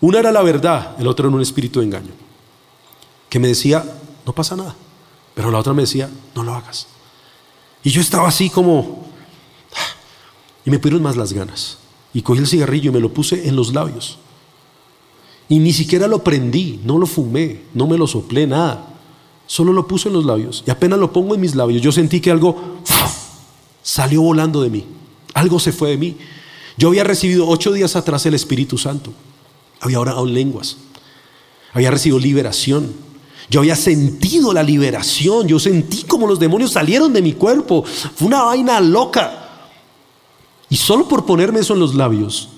[0.00, 2.12] una era la verdad, el otro en un espíritu de engaño.
[3.28, 3.84] Que me decía,
[4.26, 4.74] no pasa nada.
[5.34, 6.86] Pero la otra me decía, no lo hagas.
[7.82, 9.06] Y yo estaba así como...
[10.64, 11.78] Y me pidieron más las ganas.
[12.12, 14.18] Y cogí el cigarrillo y me lo puse en los labios.
[15.48, 18.94] Y ni siquiera lo prendí, no lo fumé, no me lo soplé, nada.
[19.46, 20.64] Solo lo puse en los labios.
[20.66, 22.80] Y apenas lo pongo en mis labios, yo sentí que algo
[23.82, 24.84] salió volando de mí.
[25.34, 26.16] Algo se fue de mí.
[26.76, 29.12] Yo había recibido ocho días atrás el Espíritu Santo.
[29.80, 30.78] Había orado en lenguas.
[31.72, 32.92] Había recibido liberación.
[33.48, 35.46] Yo había sentido la liberación.
[35.46, 37.84] Yo sentí como los demonios salieron de mi cuerpo.
[37.84, 39.42] Fue una vaina loca.
[40.68, 42.48] Y solo por ponerme eso en los labios.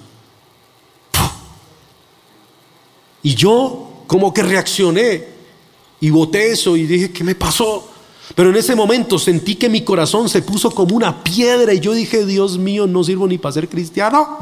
[3.22, 5.24] Y yo como que reaccioné
[6.00, 7.88] y boté eso y dije, ¿qué me pasó?
[8.34, 11.92] Pero en ese momento sentí que mi corazón se puso como una piedra y yo
[11.92, 14.38] dije, Dios mío, no sirvo ni para ser cristiano.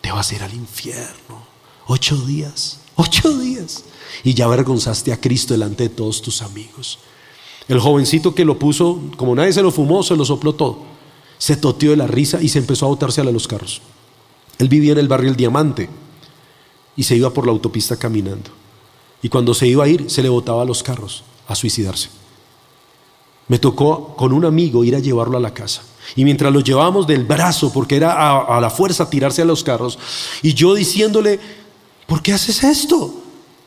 [0.00, 1.46] Te vas a ir al infierno.
[1.86, 3.84] Ocho días, ocho días.
[4.24, 6.98] Y ya avergonzaste a Cristo delante de todos tus amigos.
[7.68, 10.78] El jovencito que lo puso, como nadie se lo fumó, se lo sopló todo.
[11.38, 13.82] Se toteó de la risa y se empezó a botarse a los carros.
[14.58, 15.88] Él vivía en el barrio El Diamante
[16.96, 18.50] y se iba por la autopista caminando.
[19.22, 22.08] Y cuando se iba a ir, se le botaba a los carros a suicidarse.
[23.48, 25.82] Me tocó con un amigo ir a llevarlo a la casa.
[26.14, 29.62] Y mientras lo llevábamos del brazo, porque era a, a la fuerza tirarse a los
[29.62, 29.98] carros,
[30.42, 31.40] y yo diciéndole,
[32.06, 33.12] ¿Por qué haces esto?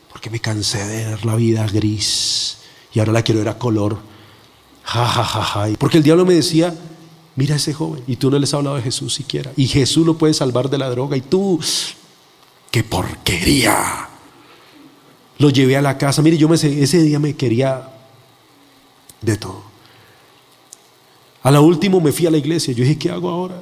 [0.10, 2.58] Porque me cansé de ver la vida gris
[2.94, 3.98] y ahora la quiero ver a color.
[4.84, 5.68] Ja, ja, ja, ja.
[5.78, 6.76] Porque el diablo me decía,
[7.36, 9.52] mira a ese joven y tú no les has hablado de Jesús siquiera.
[9.58, 11.60] Y Jesús lo puede salvar de la droga y tú,
[12.72, 14.08] qué porquería.
[15.38, 16.22] Lo llevé a la casa.
[16.22, 17.90] Mire, yo me, ese día me quería
[19.22, 19.64] de todo.
[21.42, 22.74] A la última me fui a la iglesia.
[22.74, 23.62] Yo dije, ¿qué hago ahora?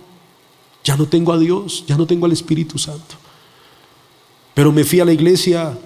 [0.83, 3.15] Ya no tengo a Dios, ya no tengo al Espíritu Santo.
[4.53, 5.77] Pero me fui a la iglesia,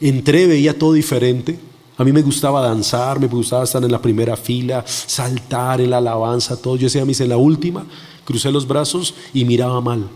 [0.00, 1.58] entré, veía todo diferente.
[1.98, 5.98] A mí me gustaba danzar, me gustaba estar en la primera fila, saltar en la
[5.98, 6.76] alabanza, todo.
[6.76, 7.84] Yo decía, me hice la última,
[8.24, 10.08] crucé los brazos y miraba mal.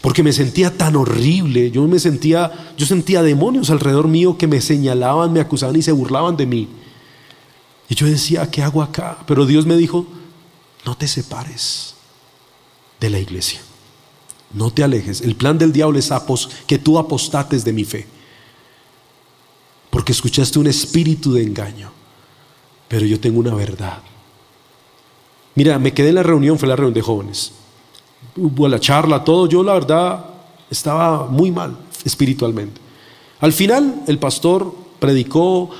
[0.00, 4.60] Porque me sentía tan horrible, yo me sentía, yo sentía demonios alrededor mío que me
[4.60, 6.68] señalaban, me acusaban y se burlaban de mí.
[7.88, 9.18] Y yo decía, ¿qué hago acá?
[9.26, 10.06] Pero Dios me dijo,
[10.86, 11.94] no te separes
[12.98, 13.60] de la iglesia.
[14.54, 15.20] No te alejes.
[15.20, 16.10] El plan del diablo es
[16.66, 18.06] que tú apostates de mi fe.
[19.90, 21.90] Porque escuchaste un espíritu de engaño.
[22.88, 23.98] Pero yo tengo una verdad.
[25.56, 27.52] Mira, me quedé en la reunión, fue la reunión de jóvenes.
[28.36, 29.48] Hubo la charla, todo.
[29.48, 30.24] Yo la verdad
[30.70, 32.80] estaba muy mal espiritualmente.
[33.40, 35.70] Al final el pastor predicó,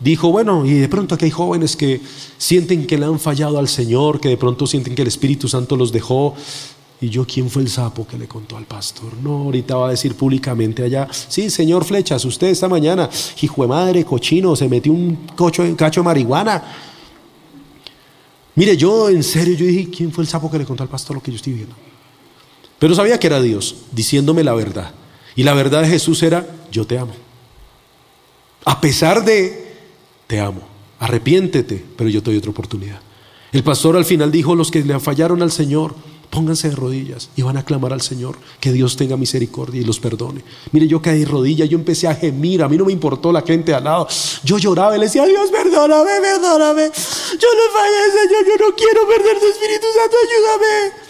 [0.00, 2.00] dijo, bueno, y de pronto aquí hay jóvenes que
[2.36, 5.76] sienten que le han fallado al Señor, que de pronto sienten que el Espíritu Santo
[5.76, 6.34] los dejó,
[7.00, 9.12] y yo, ¿quién fue el sapo que le contó al pastor?
[9.22, 13.08] No, ahorita va a decir públicamente allá, sí, señor Flechas, usted esta mañana,
[13.42, 16.62] hijo de madre, cochino, se metió un cocho, cacho de marihuana.
[18.54, 21.16] Mire, yo en serio, yo dije, ¿quién fue el sapo que le contó al pastor
[21.16, 21.74] lo que yo estoy viendo?
[22.78, 24.92] Pero sabía que era Dios, diciéndome la verdad.
[25.34, 27.14] Y la verdad de Jesús era, yo te amo.
[28.64, 29.74] A pesar de,
[30.26, 30.62] te amo.
[30.98, 33.00] Arrepiéntete, pero yo te doy otra oportunidad.
[33.52, 35.94] El pastor al final dijo, los que le fallaron al Señor,
[36.30, 40.00] Pónganse de rodillas y van a clamar al Señor que Dios tenga misericordia y los
[40.00, 40.42] perdone.
[40.72, 43.42] Mire, yo caí de rodillas, yo empecé a gemir, a mí no me importó la
[43.42, 44.08] gente al lado.
[44.42, 46.90] Yo lloraba y le decía, Dios, perdóname, perdóname.
[46.92, 51.05] Yo no fallé, Señor, yo no quiero perder tu Espíritu Santo, ayúdame.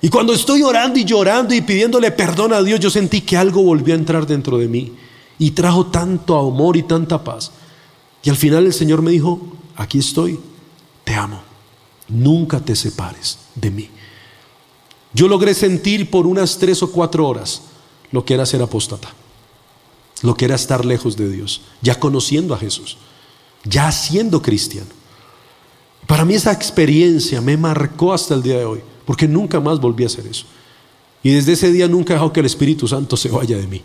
[0.00, 3.62] Y cuando estoy orando y llorando y pidiéndole perdón a Dios, yo sentí que algo
[3.62, 4.92] volvió a entrar dentro de mí
[5.38, 7.50] y trajo tanto amor y tanta paz.
[8.22, 9.40] Y al final el Señor me dijo,
[9.76, 10.38] aquí estoy,
[11.04, 11.40] te amo,
[12.08, 13.90] nunca te separes de mí.
[15.12, 17.62] Yo logré sentir por unas tres o cuatro horas
[18.12, 19.08] lo que era ser apóstata.
[20.22, 22.96] lo que era estar lejos de Dios, ya conociendo a Jesús,
[23.64, 24.88] ya siendo cristiano.
[26.06, 30.04] Para mí esa experiencia me marcó hasta el día de hoy, porque nunca más volví
[30.04, 30.44] a hacer eso.
[31.22, 33.80] Y desde ese día nunca dejado que el Espíritu Santo se vaya de mí,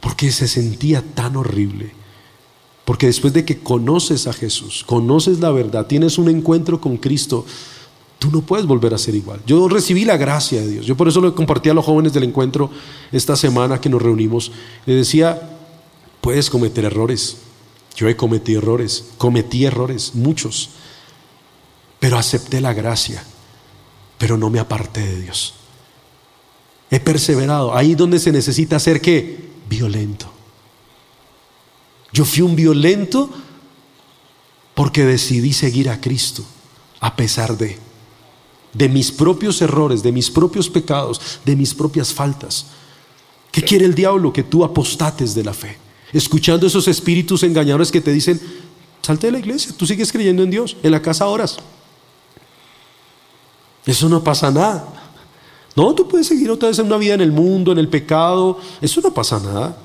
[0.00, 1.92] porque se sentía tan horrible.
[2.84, 7.46] Porque después de que conoces a Jesús, conoces la verdad, tienes un encuentro con Cristo,
[8.18, 9.38] tú no puedes volver a ser igual.
[9.46, 10.86] Yo recibí la gracia de Dios.
[10.86, 12.68] Yo por eso lo compartí a los jóvenes del encuentro
[13.12, 14.50] esta semana que nos reunimos.
[14.86, 15.56] Les decía,
[16.20, 17.36] puedes cometer errores.
[17.94, 20.70] Yo he cometido errores, cometí errores, muchos
[21.98, 23.24] pero acepté la gracia,
[24.18, 25.54] pero no me aparté de Dios.
[26.90, 29.50] He perseverado, ahí donde se necesita ser qué?
[29.68, 30.30] Violento.
[32.12, 33.30] Yo fui un violento
[34.74, 36.44] porque decidí seguir a Cristo
[37.00, 37.86] a pesar de
[38.76, 42.66] de mis propios errores, de mis propios pecados, de mis propias faltas.
[43.50, 44.32] ¿Qué quiere el diablo?
[44.32, 45.78] Que tú apostates de la fe.
[46.12, 48.38] Escuchando esos espíritus engañadores que te dicen,
[49.00, 51.56] salte de la iglesia, tú sigues creyendo en Dios, en la casa oras.
[53.86, 54.84] Eso no pasa nada.
[55.76, 58.58] No, tú puedes seguir otra vez en una vida en el mundo, en el pecado.
[58.80, 59.78] Eso no pasa nada.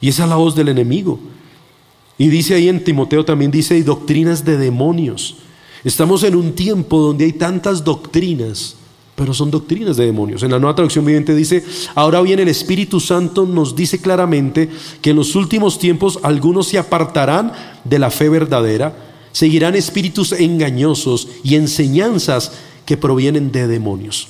[0.00, 1.20] Y esa es la voz del enemigo.
[2.16, 5.36] Y dice ahí en Timoteo también, dice, y doctrinas de demonios.
[5.84, 8.76] Estamos en un tiempo donde hay tantas doctrinas,
[9.16, 10.42] pero son doctrinas de demonios.
[10.44, 11.64] En la nueva traducción viviente dice,
[11.96, 16.78] ahora bien el Espíritu Santo nos dice claramente que en los últimos tiempos algunos se
[16.78, 17.52] apartarán
[17.84, 18.94] de la fe verdadera,
[19.32, 22.52] seguirán espíritus engañosos y enseñanzas
[22.84, 24.28] que provienen de demonios.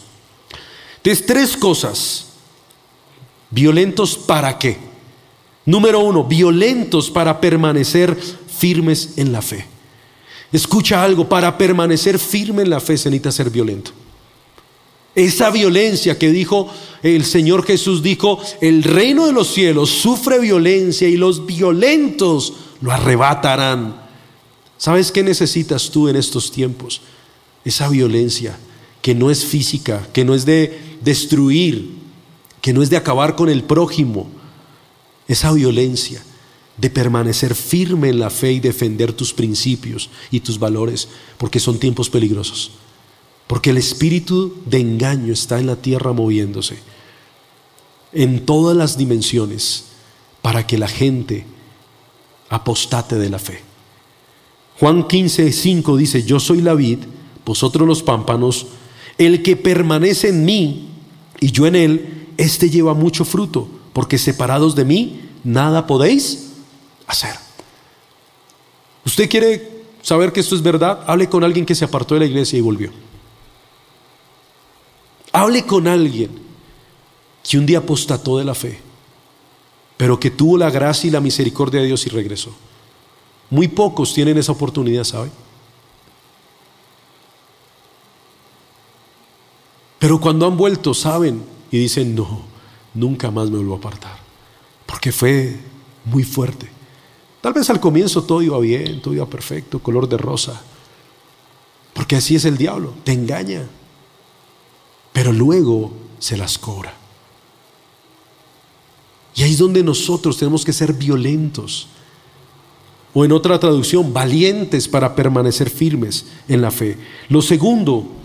[0.97, 2.27] Entonces, tres cosas.
[3.51, 4.79] ¿Violentos para qué?
[5.67, 9.67] Número uno, violentos para permanecer firmes en la fe.
[10.53, 13.93] Escucha algo, para permanecer firme en la fe se necesita ser violento.
[15.15, 16.71] Esa violencia que dijo
[17.03, 22.93] el Señor Jesús, dijo, el reino de los cielos sufre violencia y los violentos lo
[22.93, 24.03] arrebatarán.
[24.79, 27.03] ¿Sabes qué necesitas tú en estos tiempos?
[27.65, 28.59] Esa violencia
[29.01, 31.97] que no es física, que no es de destruir,
[32.61, 34.29] que no es de acabar con el prójimo,
[35.29, 36.23] esa violencia
[36.77, 41.09] de permanecer firme en la fe y defender tus principios y tus valores,
[41.39, 42.73] porque son tiempos peligrosos,
[43.47, 46.79] porque el espíritu de engaño está en la tierra moviéndose
[48.13, 49.85] en todas las dimensiones
[50.43, 51.47] para que la gente
[52.49, 53.61] apostate de la fe.
[54.79, 56.99] Juan 15, 5 dice, yo soy la vid,
[57.45, 58.67] vosotros los pámpanos,
[59.19, 60.89] el que permanece en mí
[61.41, 66.53] y yo en él, éste lleva mucho fruto, porque separados de mí nada podéis
[67.07, 67.35] hacer.
[69.05, 71.05] ¿Usted quiere saber que esto es verdad?
[71.07, 72.91] Hable con alguien que se apartó de la iglesia y volvió.
[75.33, 76.31] Hable con alguien
[77.43, 78.79] que un día apostató de la fe,
[79.97, 82.55] pero que tuvo la gracia y la misericordia de Dios y regresó.
[83.51, 85.31] Muy pocos tienen esa oportunidad, ¿sabe?
[90.03, 92.43] Pero cuando han vuelto, saben y dicen, no,
[92.93, 94.19] nunca más me vuelvo a apartar.
[94.85, 95.57] Porque fue
[96.07, 96.69] muy fuerte.
[97.41, 100.61] Tal vez al comienzo todo iba bien, todo iba perfecto, color de rosa.
[101.93, 103.69] Porque así es el diablo, te engaña.
[105.13, 106.93] Pero luego se las cobra.
[109.37, 111.87] Y ahí es donde nosotros tenemos que ser violentos.
[113.15, 116.99] O en otra traducción, valientes para permanecer firmes en la fe.
[117.29, 118.22] Lo segundo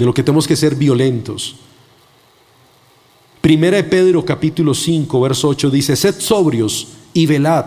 [0.00, 1.56] de lo que tenemos que ser violentos.
[3.42, 7.66] Primera de Pedro capítulo 5, verso 8 dice, sed sobrios y velad,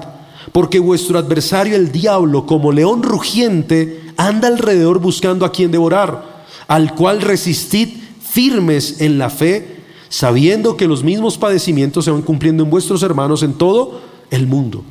[0.52, 6.96] porque vuestro adversario el diablo, como león rugiente, anda alrededor buscando a quien devorar, al
[6.96, 7.90] cual resistid
[8.28, 13.44] firmes en la fe, sabiendo que los mismos padecimientos se van cumpliendo en vuestros hermanos
[13.44, 14.84] en todo el mundo.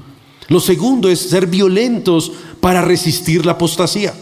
[0.47, 2.30] Lo segundo es ser violentos
[2.61, 4.14] para resistir la apostasía.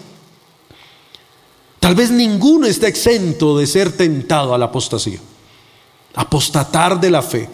[1.80, 5.18] Tal vez ninguno está exento de ser tentado a la apostasía.
[6.14, 7.48] Apostatar de la fe,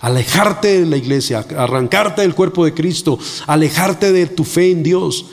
[0.00, 5.26] alejarte de la iglesia, arrancarte del cuerpo de Cristo, alejarte de tu fe en Dios.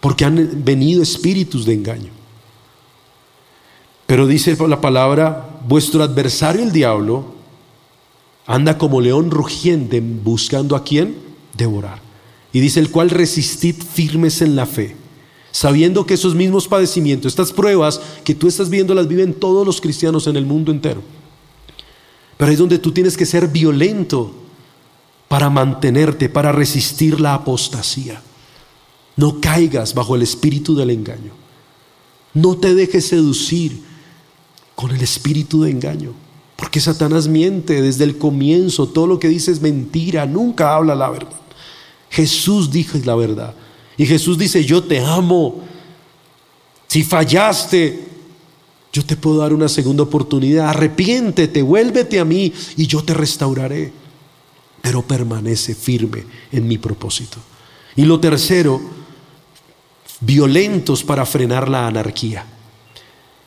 [0.00, 2.10] Porque han venido espíritus de engaño.
[4.06, 7.34] Pero dice la palabra, vuestro adversario el diablo
[8.46, 11.16] anda como león rugiente buscando a quien
[11.54, 12.00] devorar.
[12.52, 15.03] Y dice el cual resistid firmes en la fe
[15.54, 19.80] sabiendo que esos mismos padecimientos, estas pruebas que tú estás viendo, las viven todos los
[19.80, 21.00] cristianos en el mundo entero.
[22.36, 24.34] Pero es donde tú tienes que ser violento
[25.28, 28.20] para mantenerte, para resistir la apostasía.
[29.14, 31.30] No caigas bajo el espíritu del engaño.
[32.32, 33.80] No te dejes seducir
[34.74, 36.14] con el espíritu de engaño,
[36.56, 41.10] Porque Satanás miente desde el comienzo, todo lo que dice es mentira, nunca habla la
[41.10, 41.40] verdad.
[42.10, 43.54] Jesús dijo la verdad.
[43.96, 45.62] Y Jesús dice, yo te amo.
[46.88, 48.04] Si fallaste,
[48.92, 50.68] yo te puedo dar una segunda oportunidad.
[50.68, 53.92] Arrepiéntete, vuélvete a mí y yo te restauraré.
[54.80, 57.38] Pero permanece firme en mi propósito.
[57.96, 58.80] Y lo tercero,
[60.20, 62.46] violentos para frenar la anarquía.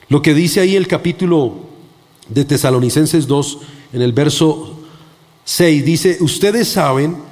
[0.10, 1.56] Lo que dice ahí el capítulo
[2.30, 3.60] de Tesalonicenses 2,
[3.94, 4.80] en el verso
[5.44, 7.27] 6, dice, ustedes saben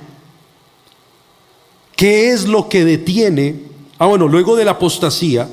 [1.95, 3.55] qué es lo que detiene,
[3.97, 5.49] ah bueno, luego de la apostasía,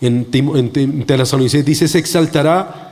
[0.00, 2.88] en, en Tesalonicenses dice, se exaltará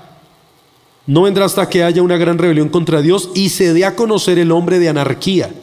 [1.07, 4.39] no vendrá hasta que haya una gran rebelión contra Dios y se dé a conocer
[4.39, 5.55] el hombre de anarquía,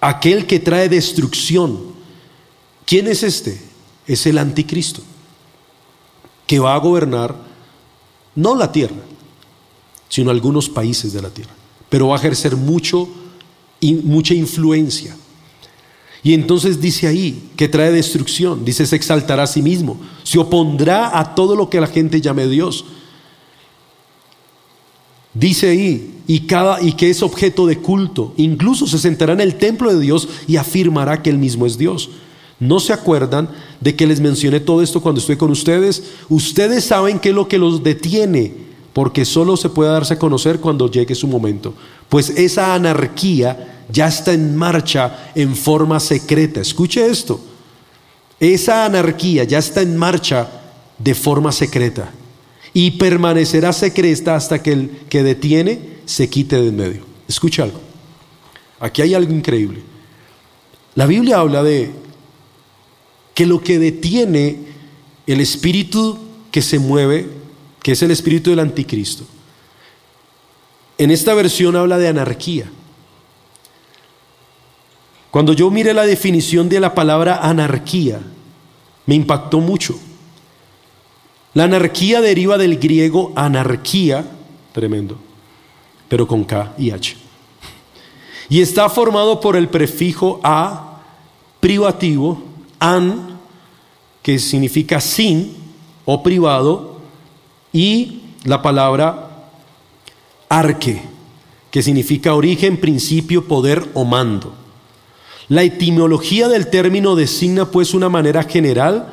[0.00, 1.94] aquel que trae destrucción.
[2.84, 3.60] ¿Quién es este?
[4.06, 5.00] Es el anticristo,
[6.46, 7.34] que va a gobernar
[8.34, 8.96] no la tierra,
[10.08, 11.54] sino algunos países de la tierra,
[11.88, 13.08] pero va a ejercer mucho,
[13.80, 15.16] mucha influencia.
[16.22, 21.18] Y entonces dice ahí que trae destrucción, dice se exaltará a sí mismo, se opondrá
[21.18, 22.84] a todo lo que la gente llame Dios.
[25.34, 29.56] Dice ahí, y, cada, y que es objeto de culto, incluso se sentará en el
[29.56, 32.10] templo de Dios y afirmará que él mismo es Dios.
[32.58, 33.50] ¿No se acuerdan
[33.80, 36.02] de que les mencioné todo esto cuando estoy con ustedes?
[36.30, 38.54] Ustedes saben qué es lo que los detiene,
[38.94, 41.74] porque solo se puede darse a conocer cuando llegue su momento.
[42.08, 46.60] Pues esa anarquía ya está en marcha en forma secreta.
[46.60, 47.40] Escuche esto.
[48.40, 50.48] Esa anarquía ya está en marcha
[50.98, 52.10] de forma secreta
[52.72, 57.06] y permanecerá secreta hasta que el que detiene se quite de en medio.
[57.28, 57.80] Escucha algo.
[58.78, 59.82] Aquí hay algo increíble.
[60.94, 61.90] La Biblia habla de
[63.34, 64.58] que lo que detiene
[65.26, 66.18] el espíritu
[66.50, 67.28] que se mueve,
[67.82, 69.24] que es el espíritu del anticristo,
[70.98, 72.70] en esta versión habla de anarquía.
[75.36, 78.22] Cuando yo miré la definición de la palabra anarquía,
[79.04, 79.94] me impactó mucho.
[81.52, 84.24] La anarquía deriva del griego anarquía,
[84.72, 85.18] tremendo,
[86.08, 87.18] pero con K y H.
[88.48, 91.02] Y está formado por el prefijo a
[91.60, 92.42] privativo,
[92.80, 93.38] an,
[94.22, 95.54] que significa sin
[96.06, 96.98] o privado,
[97.74, 99.50] y la palabra
[100.48, 101.02] arque,
[101.70, 104.64] que significa origen, principio, poder o mando.
[105.48, 109.12] La etimología del término designa pues una manera general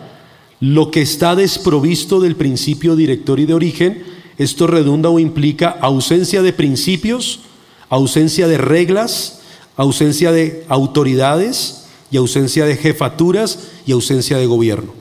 [0.60, 4.04] lo que está desprovisto del principio director y de origen.
[4.38, 7.42] Esto redunda o implica ausencia de principios,
[7.90, 9.42] ausencia de reglas,
[9.76, 14.94] ausencia de autoridades y ausencia de jefaturas y ausencia de gobierno.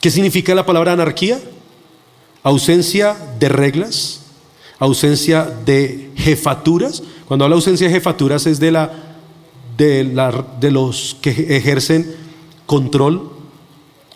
[0.00, 1.40] ¿Qué significa la palabra anarquía?
[2.42, 4.20] Ausencia de reglas,
[4.78, 7.02] ausencia de jefaturas.
[7.26, 9.05] Cuando habla ausencia de jefaturas es de la
[9.76, 12.14] de, la, de los que ejercen
[12.66, 13.30] control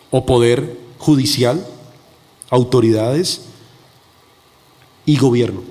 [0.09, 1.65] o poder judicial,
[2.49, 3.41] autoridades
[5.05, 5.61] y gobierno.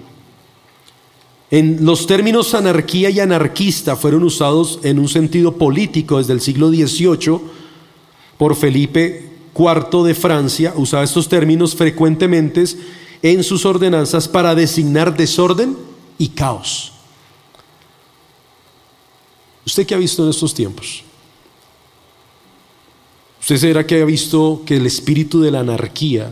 [1.51, 6.69] En los términos anarquía y anarquista fueron usados en un sentido político desde el siglo
[6.71, 7.41] XVIII
[8.39, 12.65] por Felipe IV de Francia, usaba estos términos frecuentemente
[13.23, 15.77] en sus ordenanzas para designar desorden
[16.19, 16.93] y caos.
[19.71, 21.05] ¿Usted qué ha visto en estos tiempos?
[23.41, 26.29] ¿Usted será que ha visto que el espíritu de la anarquía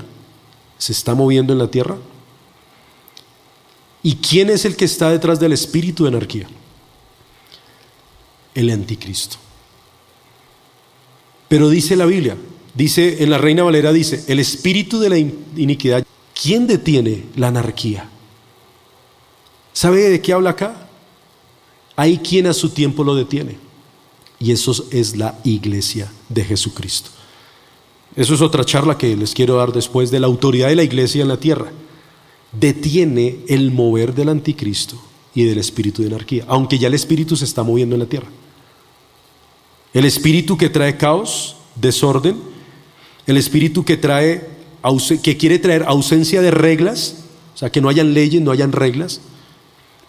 [0.77, 1.97] se está moviendo en la tierra?
[4.03, 6.49] ¿Y quién es el que está detrás del espíritu de anarquía?
[8.57, 9.37] El anticristo.
[11.47, 12.37] Pero dice la Biblia,
[12.75, 18.11] dice en la Reina Valera, dice, el espíritu de la iniquidad, ¿quién detiene la anarquía?
[19.73, 20.88] ¿Sabe de qué habla acá?
[21.99, 23.57] Hay quien a su tiempo lo detiene.
[24.39, 27.11] Y eso es la iglesia de Jesucristo.
[28.15, 31.23] Eso es otra charla que les quiero dar después de la autoridad de la iglesia
[31.23, 31.73] en la tierra.
[32.53, 34.97] Detiene el mover del anticristo
[35.35, 38.29] y del espíritu de anarquía, aunque ya el espíritu se está moviendo en la tierra.
[39.93, 42.37] El espíritu que trae caos, desorden,
[43.27, 44.47] el espíritu que trae
[45.25, 47.25] que quiere traer ausencia de reglas,
[47.57, 49.21] o sea, que no hayan leyes, no hayan reglas,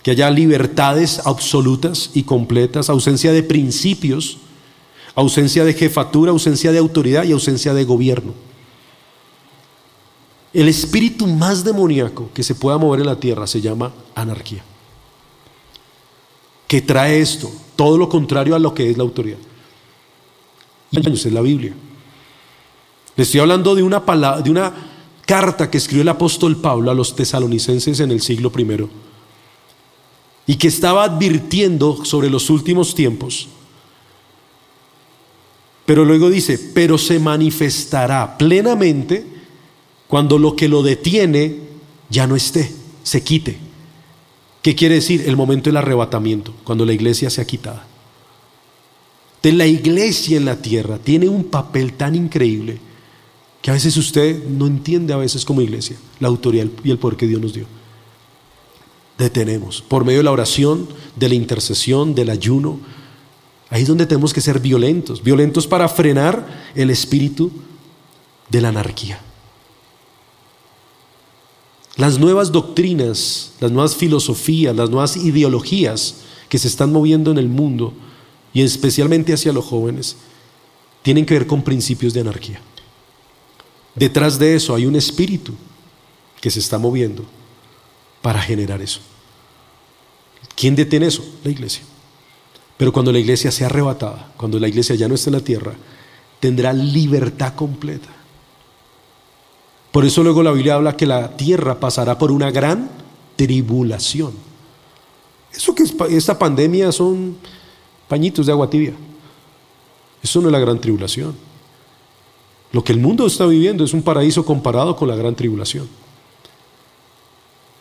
[0.09, 4.39] que haya libertades absolutas y completas, ausencia de principios,
[5.13, 8.33] ausencia de jefatura, ausencia de autoridad y ausencia de gobierno.
[10.51, 14.63] El espíritu más demoníaco que se pueda mover en la tierra se llama anarquía.
[16.67, 19.37] Que trae esto, todo lo contrario a lo que es la autoridad.
[20.89, 21.75] Y es la Biblia.
[23.15, 24.73] Le estoy hablando de una palabra, de una
[25.27, 29.08] carta que escribió el apóstol Pablo a los tesalonicenses en el siglo I
[30.49, 33.49] y que estaba advirtiendo sobre los últimos tiempos.
[35.85, 39.23] Pero luego dice, pero se manifestará plenamente
[40.07, 41.55] cuando lo que lo detiene
[42.09, 42.71] ya no esté,
[43.03, 43.59] se quite.
[44.63, 45.25] ¿Qué quiere decir?
[45.27, 47.85] El momento del arrebatamiento, cuando la iglesia sea quitada.
[49.43, 52.79] De la iglesia en la tierra tiene un papel tan increíble
[53.61, 57.17] que a veces usted no entiende a veces como iglesia la autoridad y el poder
[57.17, 57.78] que Dios nos dio.
[59.19, 62.79] Detenemos por medio de la oración, de la intercesión, del ayuno.
[63.69, 67.51] Ahí es donde tenemos que ser violentos, violentos para frenar el espíritu
[68.49, 69.21] de la anarquía.
[71.97, 76.15] Las nuevas doctrinas, las nuevas filosofías, las nuevas ideologías
[76.47, 77.93] que se están moviendo en el mundo
[78.53, 80.15] y especialmente hacia los jóvenes,
[81.01, 82.61] tienen que ver con principios de anarquía.
[83.95, 85.53] Detrás de eso hay un espíritu
[86.39, 87.25] que se está moviendo
[88.21, 89.01] para generar eso.
[90.59, 91.23] ¿Quién detiene eso?
[91.45, 91.83] La iglesia.
[92.75, 95.73] Pero cuando la iglesia sea arrebatada, cuando la iglesia ya no esté en la tierra,
[96.41, 98.09] tendrá libertad completa.
[99.93, 102.89] Por eso luego la Biblia habla que la tierra pasará por una gran
[103.37, 104.33] tribulación.
[105.53, 107.37] Eso que es, esta pandemia son
[108.09, 108.91] pañitos de agua tibia.
[110.21, 111.37] Eso no es la gran tribulación.
[112.73, 115.87] Lo que el mundo está viviendo es un paraíso comparado con la gran tribulación.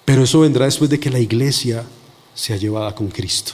[0.05, 1.85] Pero eso vendrá después de que la iglesia
[2.39, 3.53] sea llevada con Cristo.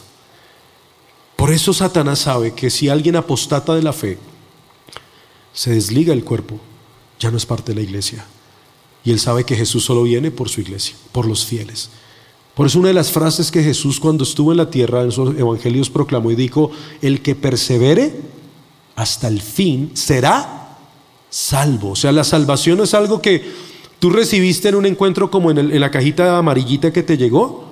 [1.36, 4.18] Por eso Satanás sabe que si alguien apostata de la fe,
[5.54, 6.60] se desliga el cuerpo,
[7.18, 8.26] ya no es parte de la iglesia.
[9.02, 11.88] Y él sabe que Jesús solo viene por su iglesia, por los fieles.
[12.54, 15.34] Por eso una de las frases que Jesús cuando estuvo en la tierra en sus
[15.38, 16.70] evangelios proclamó y dijo,
[17.00, 18.14] el que persevere
[18.96, 20.76] hasta el fin será
[21.30, 21.92] salvo.
[21.92, 23.50] O sea, la salvación es algo que
[23.98, 27.63] tú recibiste en un encuentro como en, en la cajita amarillita que te llegó.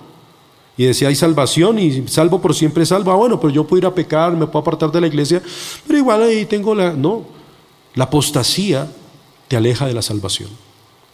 [0.77, 3.13] Y decía, hay salvación y salvo por siempre salvo.
[3.13, 5.43] Ah, bueno, pero yo puedo ir a pecar, me puedo apartar de la iglesia,
[5.87, 6.93] pero igual ahí tengo la...
[6.93, 7.25] No,
[7.95, 8.91] la apostasía
[9.49, 10.49] te aleja de la salvación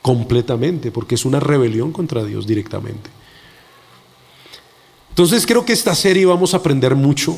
[0.00, 3.10] completamente, porque es una rebelión contra Dios directamente.
[5.10, 7.36] Entonces creo que esta serie vamos a aprender mucho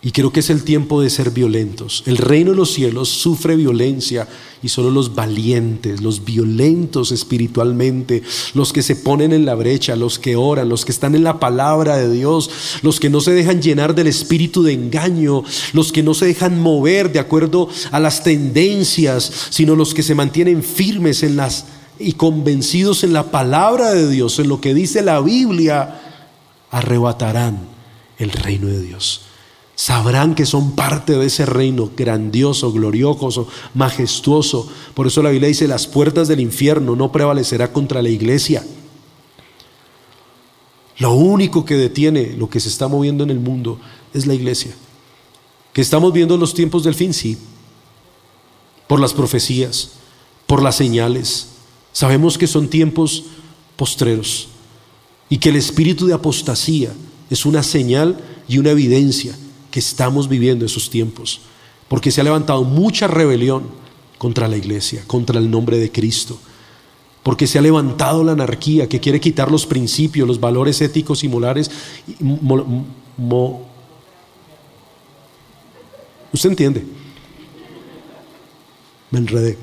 [0.00, 2.04] y creo que es el tiempo de ser violentos.
[2.06, 4.28] El reino de los cielos sufre violencia
[4.62, 8.22] y solo los valientes, los violentos espiritualmente,
[8.54, 11.40] los que se ponen en la brecha, los que oran, los que están en la
[11.40, 12.48] palabra de Dios,
[12.82, 15.42] los que no se dejan llenar del espíritu de engaño,
[15.72, 20.14] los que no se dejan mover de acuerdo a las tendencias, sino los que se
[20.14, 21.66] mantienen firmes en las
[21.98, 26.00] y convencidos en la palabra de Dios, en lo que dice la Biblia
[26.70, 27.58] arrebatarán
[28.18, 29.27] el reino de Dios.
[29.78, 34.68] Sabrán que son parte de ese reino grandioso, glorioso, majestuoso.
[34.92, 38.66] Por eso la Biblia dice, las puertas del infierno no prevalecerá contra la iglesia.
[40.98, 43.78] Lo único que detiene lo que se está moviendo en el mundo
[44.12, 44.74] es la iglesia.
[45.72, 47.38] Que estamos viendo los tiempos del fin, sí.
[48.88, 49.90] Por las profecías,
[50.48, 51.50] por las señales.
[51.92, 53.26] Sabemos que son tiempos
[53.76, 54.48] postreros
[55.28, 56.92] y que el espíritu de apostasía
[57.30, 58.18] es una señal
[58.48, 59.38] y una evidencia
[59.70, 61.40] que estamos viviendo esos tiempos,
[61.88, 63.64] porque se ha levantado mucha rebelión
[64.18, 66.38] contra la iglesia, contra el nombre de Cristo,
[67.22, 71.28] porque se ha levantado la anarquía que quiere quitar los principios, los valores éticos y
[71.28, 71.70] morales.
[76.32, 76.84] ¿Usted entiende?
[79.10, 79.58] Me enredé.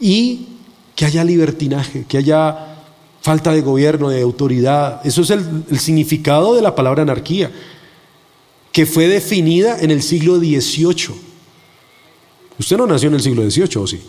[0.00, 0.48] Y
[0.94, 2.74] que haya libertinaje, que haya
[3.20, 5.00] falta de gobierno, de autoridad.
[5.04, 7.50] Eso es el, significado de la palabra anarquía,
[8.74, 11.14] que fue definida en el siglo XVIII.
[12.58, 14.02] Usted no nació en el siglo XVIII, ¿o sí?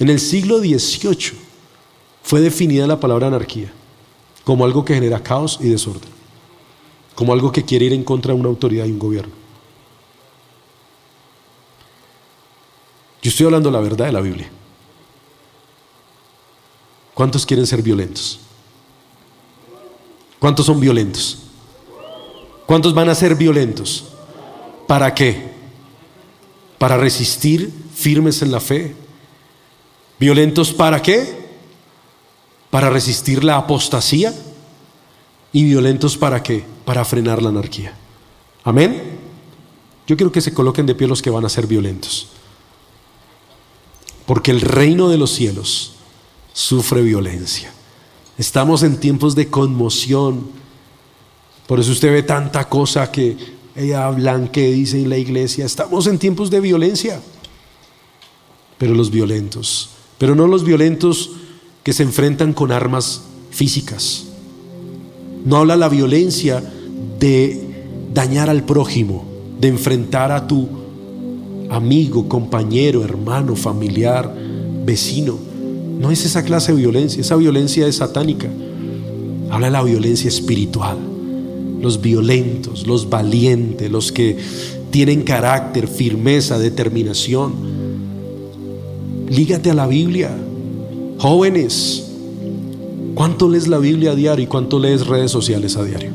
[0.00, 1.38] En el siglo XVIII
[2.24, 3.72] fue definida la palabra anarquía
[4.42, 6.10] como algo que genera caos y desorden,
[7.14, 9.32] como algo que quiere ir en contra de una autoridad y un gobierno.
[13.22, 14.50] Yo estoy hablando la verdad de la Biblia.
[17.14, 18.40] ¿Cuántos quieren ser violentos?
[20.40, 21.44] ¿Cuántos son violentos?
[22.68, 24.04] ¿Cuántos van a ser violentos?
[24.86, 25.52] ¿Para qué?
[26.76, 28.94] Para resistir firmes en la fe.
[30.20, 31.48] ¿Violentos para qué?
[32.68, 34.34] Para resistir la apostasía.
[35.50, 36.62] ¿Y violentos para qué?
[36.84, 37.94] Para frenar la anarquía.
[38.64, 39.16] Amén.
[40.06, 42.28] Yo quiero que se coloquen de pie los que van a ser violentos.
[44.26, 45.94] Porque el reino de los cielos
[46.52, 47.72] sufre violencia.
[48.36, 50.67] Estamos en tiempos de conmoción.
[51.68, 53.36] Por eso usted ve tanta cosa que
[53.94, 55.66] hablan, que dicen en la iglesia.
[55.66, 57.20] Estamos en tiempos de violencia.
[58.78, 59.90] pero los violentos.
[60.16, 61.30] Pero no los violentos
[61.82, 64.24] que se enfrentan con armas físicas.
[65.44, 66.62] No habla la violencia
[67.18, 67.84] de
[68.14, 69.24] dañar al prójimo,
[69.60, 70.68] de enfrentar a tu
[71.70, 74.32] amigo, compañero, hermano, familiar,
[74.86, 75.38] vecino.
[75.98, 78.48] No es esa clase de violencia, esa violencia es satánica.
[79.50, 81.07] Habla la violencia espiritual.
[81.80, 84.36] Los violentos, los valientes, los que
[84.90, 87.52] tienen carácter, firmeza, determinación.
[89.28, 90.36] Lígate a la Biblia.
[91.18, 92.04] Jóvenes,
[93.14, 96.10] ¿cuánto lees la Biblia a diario y cuánto lees redes sociales a diario?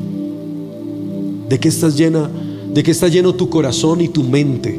[1.48, 2.30] ¿De qué estás llena?
[2.72, 4.78] ¿De qué está lleno tu corazón y tu mente?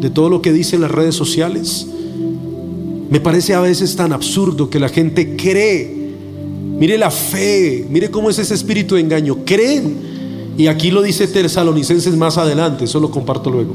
[0.00, 1.86] ¿De todo lo que dicen las redes sociales?
[3.10, 6.00] Me parece a veces tan absurdo que la gente cree.
[6.78, 9.44] Mire la fe, mire cómo es ese espíritu de engaño.
[9.44, 10.09] Creen
[10.60, 13.74] y aquí lo dice Tesalonicenses más adelante, eso lo comparto luego.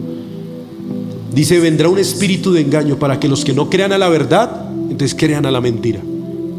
[1.33, 4.69] Dice, vendrá un espíritu de engaño para que los que no crean a la verdad,
[4.83, 5.99] entonces crean a la mentira.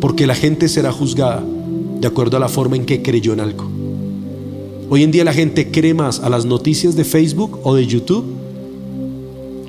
[0.00, 1.44] Porque la gente será juzgada
[2.00, 3.70] de acuerdo a la forma en que creyó en algo.
[4.90, 8.24] Hoy en día la gente cree más a las noticias de Facebook o de YouTube,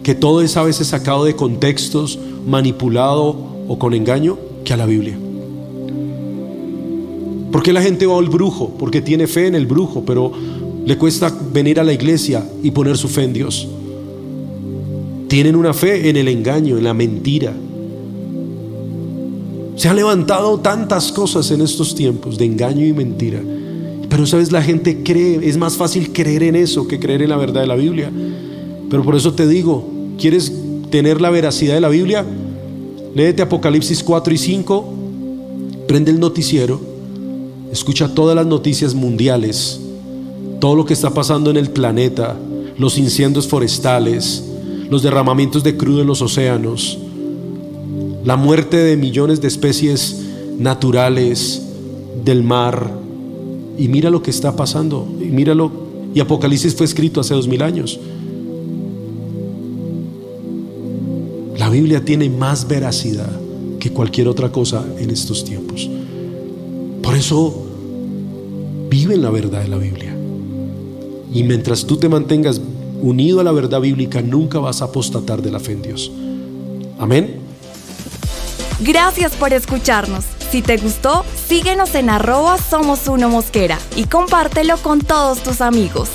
[0.02, 2.18] que todo es a veces sacado de contextos,
[2.48, 5.20] manipulado o con engaño, que a la Biblia.
[7.52, 8.76] ¿Por qué la gente va al brujo?
[8.78, 10.32] Porque tiene fe en el brujo, pero
[10.86, 13.68] le cuesta venir a la iglesia y poner su fe en Dios.
[15.28, 17.54] Tienen una fe en el engaño, en la mentira.
[19.76, 23.42] Se han levantado tantas cosas en estos tiempos de engaño y mentira.
[24.10, 27.38] Pero sabes, la gente cree, es más fácil creer en eso que creer en la
[27.38, 28.12] verdad de la Biblia.
[28.90, 29.88] Pero por eso te digo,
[30.18, 30.52] ¿quieres
[30.90, 32.26] tener la veracidad de la Biblia?
[33.14, 34.94] Léete Apocalipsis 4 y 5,
[35.88, 36.97] prende el noticiero
[37.72, 39.80] Escucha todas las noticias mundiales,
[40.60, 42.36] todo lo que está pasando en el planeta,
[42.78, 44.44] los incendios forestales,
[44.90, 46.98] los derramamientos de crudo en los océanos,
[48.24, 50.22] la muerte de millones de especies
[50.58, 51.62] naturales
[52.24, 52.92] del mar.
[53.78, 55.72] Y mira lo que está pasando, y míralo.
[56.14, 58.00] Y Apocalipsis fue escrito hace dos mil años.
[61.58, 63.30] La Biblia tiene más veracidad
[63.80, 65.90] que cualquier otra cosa en estos tiempos.
[67.18, 67.66] Eso
[68.90, 70.16] vive en la verdad de la Biblia.
[71.34, 72.62] Y mientras tú te mantengas
[73.02, 76.12] unido a la verdad bíblica, nunca vas a apostatar de la fe en Dios.
[77.00, 77.40] Amén.
[78.82, 80.26] Gracias por escucharnos.
[80.52, 86.10] Si te gustó, síguenos en arroba somos uno mosquera y compártelo con todos tus amigos.